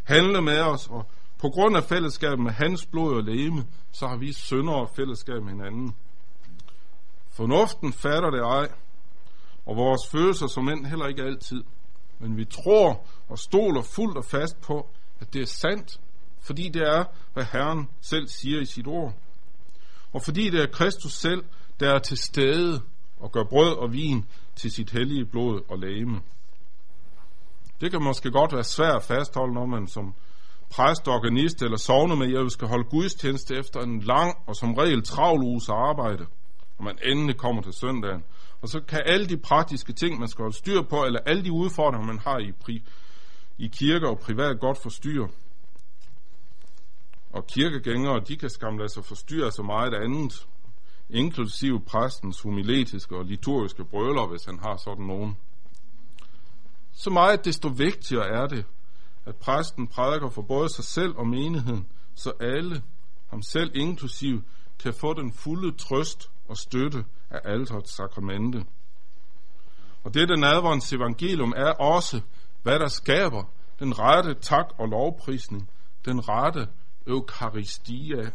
Handle 0.04 0.42
med 0.42 0.60
os, 0.60 0.86
og 0.86 1.10
på 1.44 1.50
grund 1.50 1.76
af 1.76 1.84
fællesskabet 1.84 2.38
med 2.38 2.52
hans 2.52 2.86
blod 2.86 3.16
og 3.16 3.24
læme, 3.24 3.64
så 3.92 4.06
har 4.06 4.16
vi 4.16 4.32
sønder 4.32 4.72
og 4.72 4.90
fællesskab 4.96 5.42
med 5.42 5.52
hinanden. 5.52 5.96
Fornuften 7.30 7.92
fatter 7.92 8.30
det 8.30 8.40
ej, 8.40 8.68
og 9.66 9.76
vores 9.76 10.08
følelser 10.10 10.46
som 10.46 10.68
end 10.68 10.86
heller 10.86 11.06
ikke 11.06 11.22
altid. 11.22 11.64
Men 12.18 12.36
vi 12.36 12.44
tror 12.44 13.06
og 13.28 13.38
stoler 13.38 13.82
fuldt 13.82 14.16
og 14.16 14.24
fast 14.24 14.60
på, 14.60 14.88
at 15.20 15.32
det 15.32 15.42
er 15.42 15.46
sandt, 15.46 16.00
fordi 16.40 16.68
det 16.68 16.82
er, 16.82 17.04
hvad 17.32 17.44
Herren 17.52 17.88
selv 18.00 18.28
siger 18.28 18.60
i 18.60 18.64
sit 18.64 18.86
ord. 18.86 19.14
Og 20.12 20.22
fordi 20.22 20.50
det 20.50 20.60
er 20.62 20.66
Kristus 20.66 21.12
selv, 21.12 21.44
der 21.80 21.94
er 21.94 21.98
til 21.98 22.18
stede 22.18 22.82
og 23.20 23.32
gør 23.32 23.44
brød 23.44 23.76
og 23.76 23.92
vin 23.92 24.24
til 24.56 24.70
sit 24.70 24.90
hellige 24.90 25.24
blod 25.24 25.60
og 25.68 25.78
læme. 25.78 26.20
Det 27.80 27.90
kan 27.90 28.02
måske 28.02 28.30
godt 28.30 28.52
være 28.52 28.64
svært 28.64 28.96
at 28.96 29.02
fastholde, 29.02 29.54
når 29.54 29.66
man 29.66 29.86
som 29.86 30.14
præst, 30.70 31.08
organist 31.08 31.62
eller 31.62 31.76
sovne 31.76 32.16
med 32.16 32.50
skal 32.50 32.68
holde 32.68 32.84
gudstjeneste 32.84 33.56
efter 33.56 33.80
en 33.80 34.00
lang 34.00 34.36
og 34.46 34.56
som 34.56 34.74
regel 34.74 35.02
travl 35.02 35.42
uges 35.42 35.68
arbejde, 35.68 36.26
og 36.78 36.84
man 36.84 36.98
endelig 37.04 37.36
kommer 37.36 37.62
til 37.62 37.72
søndagen. 37.72 38.24
Og 38.62 38.68
så 38.68 38.80
kan 38.80 39.02
alle 39.06 39.26
de 39.26 39.36
praktiske 39.36 39.92
ting, 39.92 40.18
man 40.18 40.28
skal 40.28 40.42
holde 40.42 40.56
styr 40.56 40.82
på, 40.82 41.04
eller 41.04 41.20
alle 41.26 41.44
de 41.44 41.52
udfordringer, 41.52 42.06
man 42.06 42.18
har 42.18 42.38
i, 42.38 42.52
pri, 42.52 42.82
i 43.58 43.66
kirker 43.66 44.08
og 44.08 44.18
privat, 44.18 44.60
godt 44.60 44.78
forstyrre. 44.82 45.28
Og 47.32 47.46
kirkegængere, 47.46 48.20
de 48.28 48.36
kan 48.36 48.50
skam 48.50 48.78
lade 48.78 48.88
sig 48.88 49.04
forstyrre 49.04 49.52
så 49.52 49.62
meget 49.62 49.94
andet, 49.94 50.46
inklusive 51.10 51.80
præstens 51.80 52.40
humiletiske 52.40 53.16
og 53.16 53.24
liturgiske 53.24 53.84
brøler, 53.84 54.26
hvis 54.26 54.44
han 54.44 54.58
har 54.58 54.76
sådan 54.76 55.04
nogen. 55.04 55.36
Så 56.92 57.10
meget 57.10 57.44
desto 57.44 57.68
vigtigere 57.68 58.26
er 58.28 58.46
det, 58.46 58.64
at 59.26 59.36
præsten 59.36 59.88
prædiker 59.88 60.28
for 60.28 60.42
både 60.42 60.68
sig 60.68 60.84
selv 60.84 61.16
og 61.16 61.26
menigheden, 61.26 61.88
så 62.14 62.32
alle, 62.40 62.82
ham 63.26 63.42
selv 63.42 63.70
inklusiv, 63.74 64.42
kan 64.78 64.94
få 64.94 65.14
den 65.14 65.32
fulde 65.32 65.76
trøst 65.76 66.30
og 66.48 66.56
støtte 66.56 67.04
af 67.30 67.40
alterets 67.44 67.96
sakramente. 67.96 68.64
Og 70.04 70.14
dette 70.14 70.36
nadverens 70.36 70.92
evangelium 70.92 71.52
er 71.56 71.72
også, 71.72 72.20
hvad 72.62 72.78
der 72.78 72.88
skaber 72.88 73.42
den 73.78 73.98
rette 73.98 74.34
tak 74.34 74.66
og 74.78 74.88
lovprisning, 74.88 75.70
den 76.04 76.28
rette 76.28 76.68
eukaristia, 77.06 78.30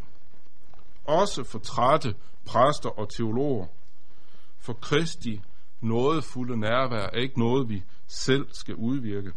også 1.06 1.44
for 1.44 1.60
trætte 1.60 2.16
præster 2.46 2.90
og 2.90 3.10
teologer. 3.10 3.66
For 4.60 4.74
Kristi 4.74 5.42
nådefulde 5.82 6.58
nærvær 6.58 7.10
er 7.14 7.20
ikke 7.20 7.40
noget, 7.40 7.70
vi 7.70 7.84
selv 8.08 8.48
skal 8.52 8.76
udvirke. 8.76 9.34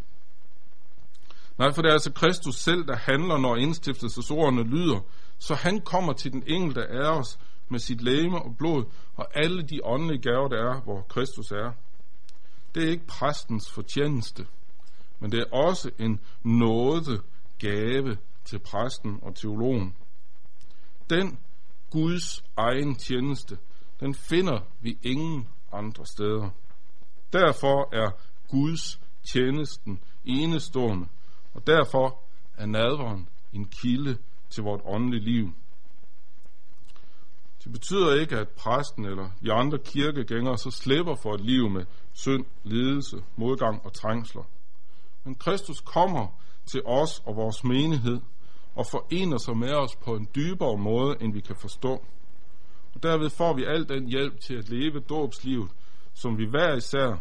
Nej, 1.63 1.73
for 1.73 1.83
det 1.83 1.89
er 1.89 1.93
altså 1.93 2.13
Kristus 2.13 2.55
selv, 2.55 2.87
der 2.87 2.97
handler, 2.97 3.39
når 3.39 3.57
indstiftelsesordene 3.57 4.63
lyder, 4.63 5.01
så 5.39 5.55
han 5.55 5.81
kommer 5.81 6.13
til 6.13 6.33
den 6.33 6.43
enkelte 6.47 6.87
af 6.87 7.19
os 7.19 7.39
med 7.69 7.79
sit 7.79 8.03
læme 8.03 8.43
og 8.43 8.57
blod 8.59 8.85
og 9.15 9.29
alle 9.35 9.63
de 9.63 9.81
åndelige 9.85 10.23
gaver, 10.23 10.49
der 10.49 10.57
er, 10.57 10.81
hvor 10.81 11.03
Kristus 11.03 11.51
er. 11.51 11.73
Det 12.75 12.85
er 12.85 12.91
ikke 12.91 13.07
præstens 13.07 13.71
fortjeneste, 13.71 14.47
men 15.21 15.33
det 15.33 15.41
er 15.41 15.57
også 15.57 15.91
en 15.99 16.21
nåde 16.45 17.23
gave 17.59 18.17
til 18.45 18.59
præsten 18.59 19.19
og 19.23 19.37
teologen. 19.37 19.97
Den 21.11 21.39
Guds 21.91 22.45
egen 22.57 22.95
tjeneste, 22.95 23.59
den 24.01 24.15
finder 24.15 24.61
vi 24.81 24.99
ingen 25.03 25.49
andre 25.73 26.07
steder. 26.07 26.51
Derfor 27.33 27.95
er 27.95 28.11
Guds 28.49 29.01
tjenesten 29.33 30.01
enestående, 30.25 31.07
og 31.55 31.67
derfor 31.67 32.23
er 32.57 32.67
nadveren 32.67 33.29
en 33.53 33.65
kilde 33.69 34.19
til 34.51 34.63
vort 34.63 34.81
åndelige 34.85 35.25
liv. 35.25 35.53
Det 37.65 37.73
betyder 37.73 38.21
ikke, 38.21 38.39
at 38.39 38.49
præsten 38.49 39.05
eller 39.05 39.31
de 39.43 39.53
andre 39.53 39.79
kirkegængere 39.79 40.59
så 40.59 40.71
slipper 40.71 41.15
for 41.15 41.35
et 41.35 41.41
liv 41.41 41.71
med 41.71 41.85
synd, 42.13 42.45
lidelse, 42.63 43.17
modgang 43.37 43.85
og 43.85 43.93
trængsler. 43.93 44.43
Men 45.25 45.35
Kristus 45.35 45.81
kommer 45.81 46.27
til 46.67 46.83
os 46.87 47.23
og 47.27 47.37
vores 47.37 47.65
menighed 47.65 48.21
og 48.75 48.87
forener 48.91 49.39
sig 49.39 49.57
med 49.57 49.73
os 49.75 49.97
på 49.97 50.17
en 50.17 50.29
dybere 50.35 50.79
måde, 50.79 51.17
end 51.21 51.33
vi 51.33 51.41
kan 51.41 51.57
forstå. 51.57 52.05
Og 52.95 53.03
derved 53.03 53.31
får 53.31 53.55
vi 53.55 53.65
al 53.65 53.89
den 53.89 54.09
hjælp 54.09 54.41
til 54.41 54.55
at 54.55 54.69
leve 54.69 55.01
dåbslivet, 55.01 55.71
som 56.15 56.39
vi 56.39 56.47
hver 56.47 56.75
især, 56.77 57.21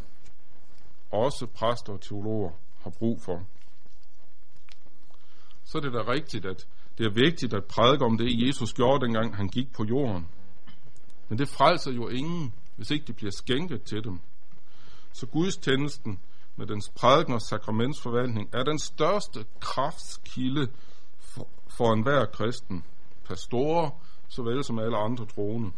også 1.12 1.46
præster 1.46 1.94
og 1.94 2.02
teologer, 2.02 2.52
har 2.84 2.90
brug 2.90 3.22
for. 3.22 3.46
Så 5.72 5.78
er 5.78 5.82
det 5.82 5.94
da 5.94 6.12
rigtigt, 6.12 6.46
at 6.46 6.68
det 6.98 7.06
er 7.06 7.10
vigtigt 7.10 7.54
at 7.54 7.66
prædike 7.66 8.06
om 8.06 8.18
det, 8.18 8.48
Jesus 8.48 8.74
gjorde, 8.74 9.06
dengang 9.06 9.36
han 9.36 9.48
gik 9.48 9.74
på 9.74 9.84
jorden. 9.84 10.28
Men 11.30 11.38
det 11.38 11.50
frelser 11.50 11.92
jo 11.92 12.08
ingen, 12.08 12.54
hvis 12.76 12.92
ikke 12.92 13.08
det 13.08 13.16
bliver 13.16 13.32
skænket 13.32 13.84
til 13.84 14.04
dem. 14.04 14.20
Så 15.14 15.26
gudstjenesten 15.26 16.20
med 16.56 16.68
dens 16.68 16.90
prædiken 16.90 17.34
og 17.34 17.42
sakramentsforvaltning 17.42 18.50
er 18.54 18.64
den 18.64 18.80
største 18.80 19.46
kraftskilde 19.60 20.68
for, 21.20 21.48
for 21.78 21.94
enhver 21.94 22.26
kristen, 22.26 22.84
pastorer, 23.26 23.90
såvel 24.28 24.64
som 24.64 24.80
alle 24.80 24.98
andre 24.98 25.26
troende. 25.26 25.72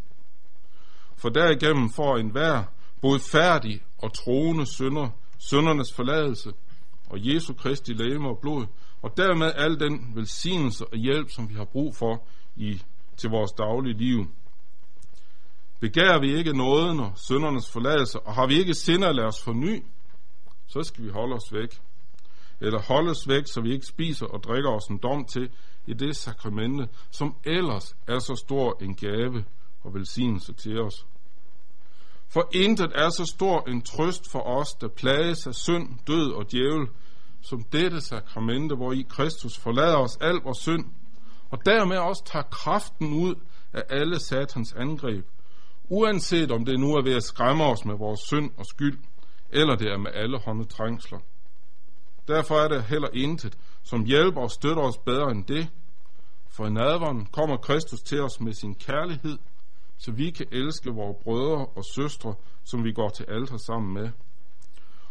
For 1.16 1.30
derigennem 1.30 1.90
får 1.90 2.18
enhver 2.18 2.64
både 3.02 3.20
færdig 3.20 3.84
og 3.98 4.14
troende 4.14 4.66
sønder, 4.66 5.10
søndernes 5.50 5.94
forladelse 5.94 6.54
og 7.10 7.18
Jesu 7.28 7.54
Kristi 7.54 7.94
læme 7.94 8.30
og 8.30 8.40
blod, 8.42 8.66
og 9.04 9.18
dermed 9.18 9.52
al 9.56 9.80
den 9.80 10.12
velsignelse 10.16 10.86
og 10.86 10.98
hjælp, 10.98 11.30
som 11.30 11.50
vi 11.50 11.54
har 11.54 11.66
brug 11.66 11.96
for 11.96 12.28
i, 12.56 12.82
til 13.18 13.30
vores 13.30 13.52
daglige 13.52 13.98
liv. 13.98 14.26
Begærer 15.80 16.20
vi 16.20 16.38
ikke 16.38 16.58
nåden 16.58 17.00
og 17.00 17.12
syndernes 17.16 17.72
forladelse, 17.72 18.20
og 18.20 18.34
har 18.34 18.48
vi 18.48 18.60
ikke 18.60 18.74
sinder 18.74 19.10
at 19.10 19.16
lade 19.16 19.28
os 19.28 19.42
forny, 19.44 19.84
så 20.68 20.84
skal 20.84 21.04
vi 21.04 21.10
holde 21.10 21.36
os 21.36 21.54
væk. 21.54 21.82
Eller 22.62 22.82
holde 22.82 23.12
os 23.12 23.28
væk, 23.28 23.44
så 23.46 23.62
vi 23.62 23.74
ikke 23.74 23.86
spiser 23.86 24.26
og 24.26 24.44
drikker 24.44 24.70
os 24.70 24.86
en 24.86 24.98
dom 24.98 25.26
til 25.26 25.50
i 25.88 25.94
det 25.94 26.16
sakramente, 26.16 26.88
som 27.12 27.36
ellers 27.44 27.96
er 28.08 28.20
så 28.20 28.36
stor 28.36 28.78
en 28.82 28.96
gave 28.96 29.46
og 29.84 29.94
velsignelse 29.94 30.54
til 30.54 30.82
os. 30.82 31.08
For 32.28 32.50
intet 32.54 32.92
er 32.96 33.10
så 33.10 33.26
stor 33.36 33.70
en 33.70 33.82
trøst 33.82 34.32
for 34.32 34.40
os, 34.40 34.74
der 34.82 34.88
plages 34.88 35.48
af 35.48 35.56
synd, 35.56 35.90
død 36.08 36.32
og 36.32 36.52
djævel, 36.52 36.88
som 37.44 37.64
dette 37.64 38.02
sakramente, 38.02 38.76
hvor 38.76 38.92
i 38.92 39.06
Kristus 39.10 39.58
forlader 39.58 39.98
os 39.98 40.18
al 40.22 40.36
vores 40.44 40.58
synd, 40.58 40.86
og 41.50 41.66
dermed 41.66 41.98
også 41.98 42.24
tager 42.26 42.44
kraften 42.44 43.14
ud 43.14 43.36
af 43.74 43.84
alle 43.90 44.20
satans 44.20 44.74
angreb, 44.74 45.26
uanset 45.90 46.52
om 46.52 46.66
det 46.66 46.80
nu 46.80 46.96
er 46.96 47.04
ved 47.04 47.16
at 47.16 47.24
skræmme 47.24 47.64
os 47.64 47.86
med 47.86 47.96
vores 47.98 48.20
synd 48.20 48.52
og 48.58 48.66
skyld, 48.66 49.00
eller 49.50 49.76
det 49.76 49.92
er 49.92 49.98
med 49.98 50.12
alle 50.14 50.40
hånde 50.40 50.66
trængsler. 50.66 51.20
Derfor 52.28 52.56
er 52.56 52.68
det 52.68 52.84
heller 52.84 53.10
intet, 53.14 53.58
som 53.84 54.06
hjælper 54.06 54.42
og 54.42 54.52
støtter 54.52 54.84
os 54.84 54.98
bedre 54.98 55.32
end 55.32 55.46
det, 55.46 55.70
for 56.50 56.66
i 56.66 56.70
nadveren 56.70 57.26
kommer 57.26 57.58
Kristus 57.58 58.02
til 58.02 58.22
os 58.22 58.40
med 58.40 58.54
sin 58.54 58.76
kærlighed, 58.76 59.38
så 59.98 60.12
vi 60.12 60.32
kan 60.32 60.46
elske 60.52 60.90
vores 60.90 61.18
brødre 61.24 61.66
og 61.66 61.86
søstre, 61.96 62.36
som 62.64 62.84
vi 62.84 62.92
går 62.92 63.10
til 63.10 63.26
alter 63.30 63.58
sammen 63.58 63.94
med. 63.94 64.10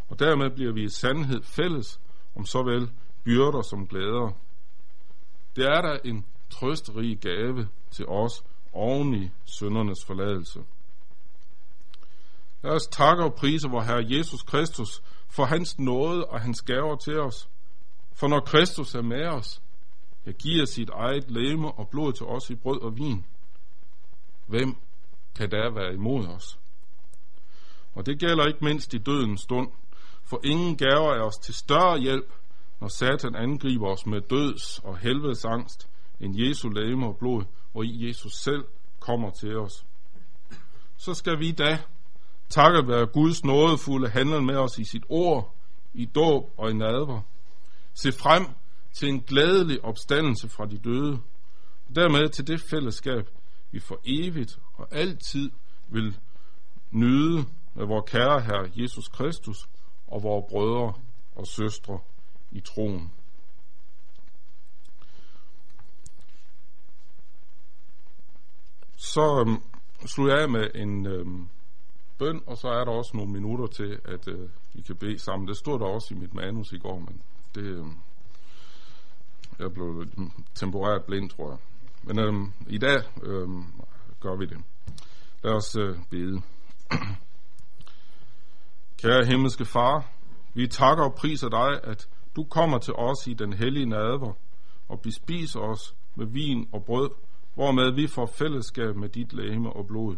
Og 0.08 0.18
dermed 0.18 0.50
bliver 0.50 0.72
vi 0.72 0.84
i 0.84 0.88
sandhed 0.88 1.42
fælles 1.42 2.00
om 2.34 2.46
såvel 2.46 2.90
byrder 3.24 3.62
som 3.62 3.86
glæder. 3.86 4.30
Det 5.56 5.64
er 5.64 5.80
der 5.82 5.98
en 6.04 6.24
trøsterig 6.50 7.18
gave 7.18 7.68
til 7.90 8.06
os 8.08 8.44
oven 8.72 9.14
i 9.14 9.30
søndernes 9.44 10.04
forladelse. 10.04 10.60
Lad 12.62 12.72
os 12.72 12.86
takke 12.90 13.24
og 13.24 13.34
prise 13.34 13.68
vor 13.68 13.82
Herre 13.82 14.06
Jesus 14.08 14.42
Kristus 14.42 15.02
for 15.28 15.44
hans 15.44 15.78
nåde 15.78 16.24
og 16.24 16.40
hans 16.40 16.62
gaver 16.62 16.96
til 16.96 17.20
os. 17.20 17.48
For 18.14 18.28
når 18.28 18.40
Kristus 18.40 18.94
er 18.94 19.02
med 19.02 19.26
os, 19.26 19.62
jeg 20.26 20.34
giver 20.34 20.64
sit 20.64 20.90
eget 20.90 21.30
læme 21.30 21.72
og 21.72 21.88
blod 21.88 22.12
til 22.12 22.26
os 22.26 22.50
i 22.50 22.54
brød 22.54 22.80
og 22.80 22.96
vin. 22.96 23.26
Hvem 24.46 24.76
kan 25.34 25.50
der 25.50 25.70
være 25.70 25.94
imod 25.94 26.26
os? 26.26 26.58
Og 27.94 28.06
det 28.06 28.18
gælder 28.18 28.46
ikke 28.46 28.64
mindst 28.64 28.94
i 28.94 28.98
dødens 28.98 29.40
stund, 29.40 29.68
for 30.32 30.40
ingen 30.44 30.76
gaver 30.76 31.14
er 31.14 31.22
os 31.22 31.36
til 31.36 31.54
større 31.54 31.98
hjælp, 31.98 32.32
når 32.80 32.88
Satan 32.88 33.34
angriber 33.34 33.88
os 33.88 34.06
med 34.06 34.20
døds 34.20 34.78
og 34.78 34.98
helvedes 34.98 35.44
angst, 35.44 35.88
end 36.20 36.40
Jesu 36.40 36.68
læme 36.68 37.06
og 37.06 37.16
blod, 37.16 37.44
og 37.74 37.84
i 37.84 38.08
Jesus 38.08 38.32
selv 38.32 38.64
kommer 39.00 39.30
til 39.30 39.58
os. 39.58 39.84
Så 40.96 41.14
skal 41.14 41.38
vi 41.38 41.50
da, 41.50 41.78
takket 42.48 42.88
være 42.88 43.06
Guds 43.06 43.44
nådefulde 43.44 44.08
handel 44.08 44.42
med 44.42 44.56
os 44.56 44.78
i 44.78 44.84
sit 44.84 45.04
ord, 45.08 45.54
i 45.94 46.04
dåb 46.04 46.50
og 46.56 46.70
i 46.70 46.74
nadver, 46.74 47.20
se 47.94 48.12
frem 48.12 48.46
til 48.92 49.08
en 49.08 49.20
glædelig 49.20 49.84
opstandelse 49.84 50.48
fra 50.48 50.66
de 50.66 50.78
døde, 50.78 51.18
og 51.88 51.94
dermed 51.94 52.28
til 52.28 52.46
det 52.46 52.60
fællesskab, 52.60 53.28
vi 53.70 53.80
for 53.80 54.00
evigt 54.04 54.58
og 54.74 54.88
altid 54.90 55.50
vil 55.88 56.16
nyde 56.90 57.44
af 57.76 57.88
vores 57.88 58.10
kære 58.10 58.40
Herre 58.40 58.70
Jesus 58.76 59.08
Kristus 59.08 59.68
og 60.12 60.22
vores 60.22 60.44
brødre 60.48 60.94
og 61.34 61.46
søstre 61.46 61.98
i 62.50 62.60
troen. 62.60 63.12
Så 68.96 69.40
øhm, 69.40 69.62
slutter 70.06 70.34
jeg 70.34 70.42
af 70.42 70.50
med 70.50 70.70
en 70.74 71.06
øhm, 71.06 71.48
bøn, 72.18 72.42
og 72.46 72.58
så 72.58 72.68
er 72.68 72.84
der 72.84 72.92
også 72.92 73.16
nogle 73.16 73.32
minutter 73.32 73.66
til, 73.66 74.00
at 74.04 74.28
øh, 74.28 74.48
I 74.74 74.80
kan 74.80 74.96
bede 74.96 75.18
sammen. 75.18 75.48
Det 75.48 75.56
stod 75.56 75.78
der 75.78 75.86
også 75.86 76.14
i 76.14 76.18
mit 76.18 76.34
manus 76.34 76.72
i 76.72 76.78
går, 76.78 76.98
men 76.98 77.22
det, 77.54 77.62
øhm, 77.62 77.96
jeg 79.58 79.72
blev 79.72 80.06
temporært 80.54 81.04
blind, 81.04 81.30
tror 81.30 81.50
jeg. 81.50 81.58
Men 82.02 82.18
øhm, 82.18 82.52
i 82.66 82.78
dag 82.78 83.02
øhm, 83.22 83.64
gør 84.20 84.36
vi 84.36 84.46
det. 84.46 84.58
Lad 85.44 85.52
os 85.52 85.76
øh, 85.76 85.96
bede. 86.10 86.42
Kære 89.02 89.24
himmelske 89.24 89.64
far, 89.64 90.10
vi 90.54 90.66
takker 90.66 91.04
og 91.04 91.14
priser 91.14 91.48
dig, 91.48 91.80
at 91.84 92.08
du 92.36 92.44
kommer 92.44 92.78
til 92.78 92.94
os 92.94 93.26
i 93.26 93.34
den 93.34 93.52
hellige 93.52 93.86
nadver 93.86 94.32
og 94.88 95.00
bespiser 95.00 95.60
os 95.60 95.96
med 96.14 96.26
vin 96.26 96.68
og 96.72 96.84
brød, 96.84 97.10
hvormed 97.54 97.92
vi 97.92 98.06
får 98.06 98.26
fællesskab 98.26 98.96
med 98.96 99.08
dit 99.08 99.32
læme 99.32 99.72
og 99.72 99.86
blod. 99.86 100.16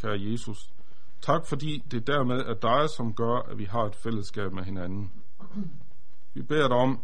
Kære 0.00 0.20
Jesus, 0.20 0.72
tak 1.20 1.46
fordi 1.46 1.84
det 1.90 2.06
dermed 2.06 2.36
er 2.36 2.54
dig, 2.54 2.90
som 2.96 3.14
gør, 3.14 3.50
at 3.50 3.58
vi 3.58 3.64
har 3.64 3.84
et 3.84 3.94
fællesskab 3.94 4.52
med 4.52 4.64
hinanden. 4.64 5.12
Vi 6.34 6.42
beder 6.42 6.68
dig 6.68 6.76
om, 6.76 7.00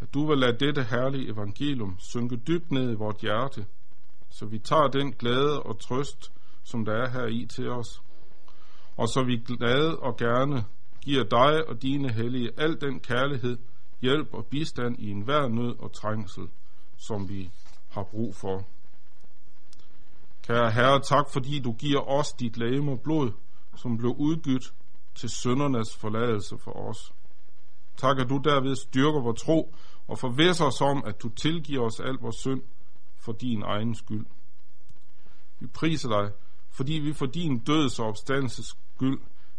at 0.00 0.14
du 0.14 0.26
vil 0.26 0.38
lade 0.38 0.66
dette 0.66 0.82
herlige 0.82 1.32
evangelium 1.32 1.96
synke 1.98 2.36
dybt 2.36 2.70
ned 2.70 2.90
i 2.92 2.94
vort 2.94 3.20
hjerte, 3.20 3.66
så 4.30 4.46
vi 4.46 4.58
tager 4.58 4.88
den 4.88 5.12
glæde 5.12 5.62
og 5.62 5.80
trøst, 5.80 6.32
som 6.64 6.84
der 6.84 6.92
er 6.92 7.10
her 7.10 7.26
i 7.26 7.46
til 7.46 7.70
os, 7.70 8.02
og 8.98 9.08
så 9.08 9.22
vi 9.22 9.36
glade 9.36 9.98
og 9.98 10.16
gerne 10.16 10.64
giver 11.00 11.24
dig 11.24 11.68
og 11.68 11.82
dine 11.82 12.12
hellige 12.12 12.50
al 12.56 12.80
den 12.80 13.00
kærlighed, 13.00 13.58
hjælp 14.00 14.34
og 14.34 14.46
bistand 14.46 14.98
i 14.98 15.10
enhver 15.10 15.48
nød 15.48 15.78
og 15.78 15.92
trængsel, 15.92 16.48
som 16.96 17.28
vi 17.28 17.50
har 17.88 18.02
brug 18.02 18.34
for. 18.34 18.66
Kære 20.42 20.70
Herre, 20.70 21.00
tak 21.00 21.24
fordi 21.32 21.58
du 21.58 21.72
giver 21.72 22.00
os 22.00 22.32
dit 22.32 22.56
læge 22.56 22.90
og 22.90 23.00
blod, 23.00 23.32
som 23.76 23.98
blev 23.98 24.14
udgydt 24.18 24.74
til 25.14 25.28
søndernes 25.28 25.96
forladelse 25.96 26.58
for 26.58 26.72
os. 26.72 27.12
Tak, 27.96 28.18
at 28.18 28.28
du 28.28 28.40
derved 28.44 28.76
styrker 28.76 29.20
vores 29.20 29.42
tro 29.42 29.74
og 30.08 30.18
forvisser 30.18 30.64
os 30.64 30.80
om, 30.80 31.02
at 31.06 31.22
du 31.22 31.28
tilgiver 31.28 31.86
os 31.86 32.00
al 32.00 32.14
vores 32.20 32.36
synd 32.36 32.62
for 33.16 33.32
din 33.32 33.62
egen 33.62 33.94
skyld. 33.94 34.26
Vi 35.60 35.66
priser 35.66 36.08
dig, 36.08 36.32
fordi 36.70 36.92
vi 36.92 37.12
for 37.12 37.26
din 37.26 37.58
døds 37.58 37.98
og 37.98 38.06
opstandelses 38.06 38.76
skyld 38.98 39.18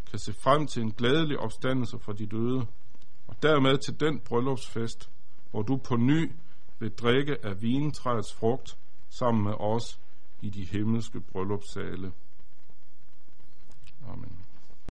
kan 0.09 0.19
se 0.19 0.33
frem 0.33 0.67
til 0.67 0.81
en 0.81 0.91
glædelig 0.91 1.39
opstandelse 1.39 1.99
for 1.99 2.13
de 2.13 2.25
døde, 2.25 2.65
og 3.27 3.35
dermed 3.43 3.77
til 3.77 3.99
den 3.99 4.19
bryllupsfest, 4.19 5.09
hvor 5.51 5.61
du 5.61 5.77
på 5.77 5.95
ny 5.95 6.31
vil 6.79 6.91
drikke 6.91 7.45
af 7.45 7.61
vintræets 7.61 8.33
frugt 8.33 8.77
sammen 9.09 9.43
med 9.43 9.53
os 9.59 9.99
i 10.41 10.49
de 10.49 10.63
himmelske 10.63 11.19
bryllupssale. 11.19 12.11
Amen. 14.07 14.48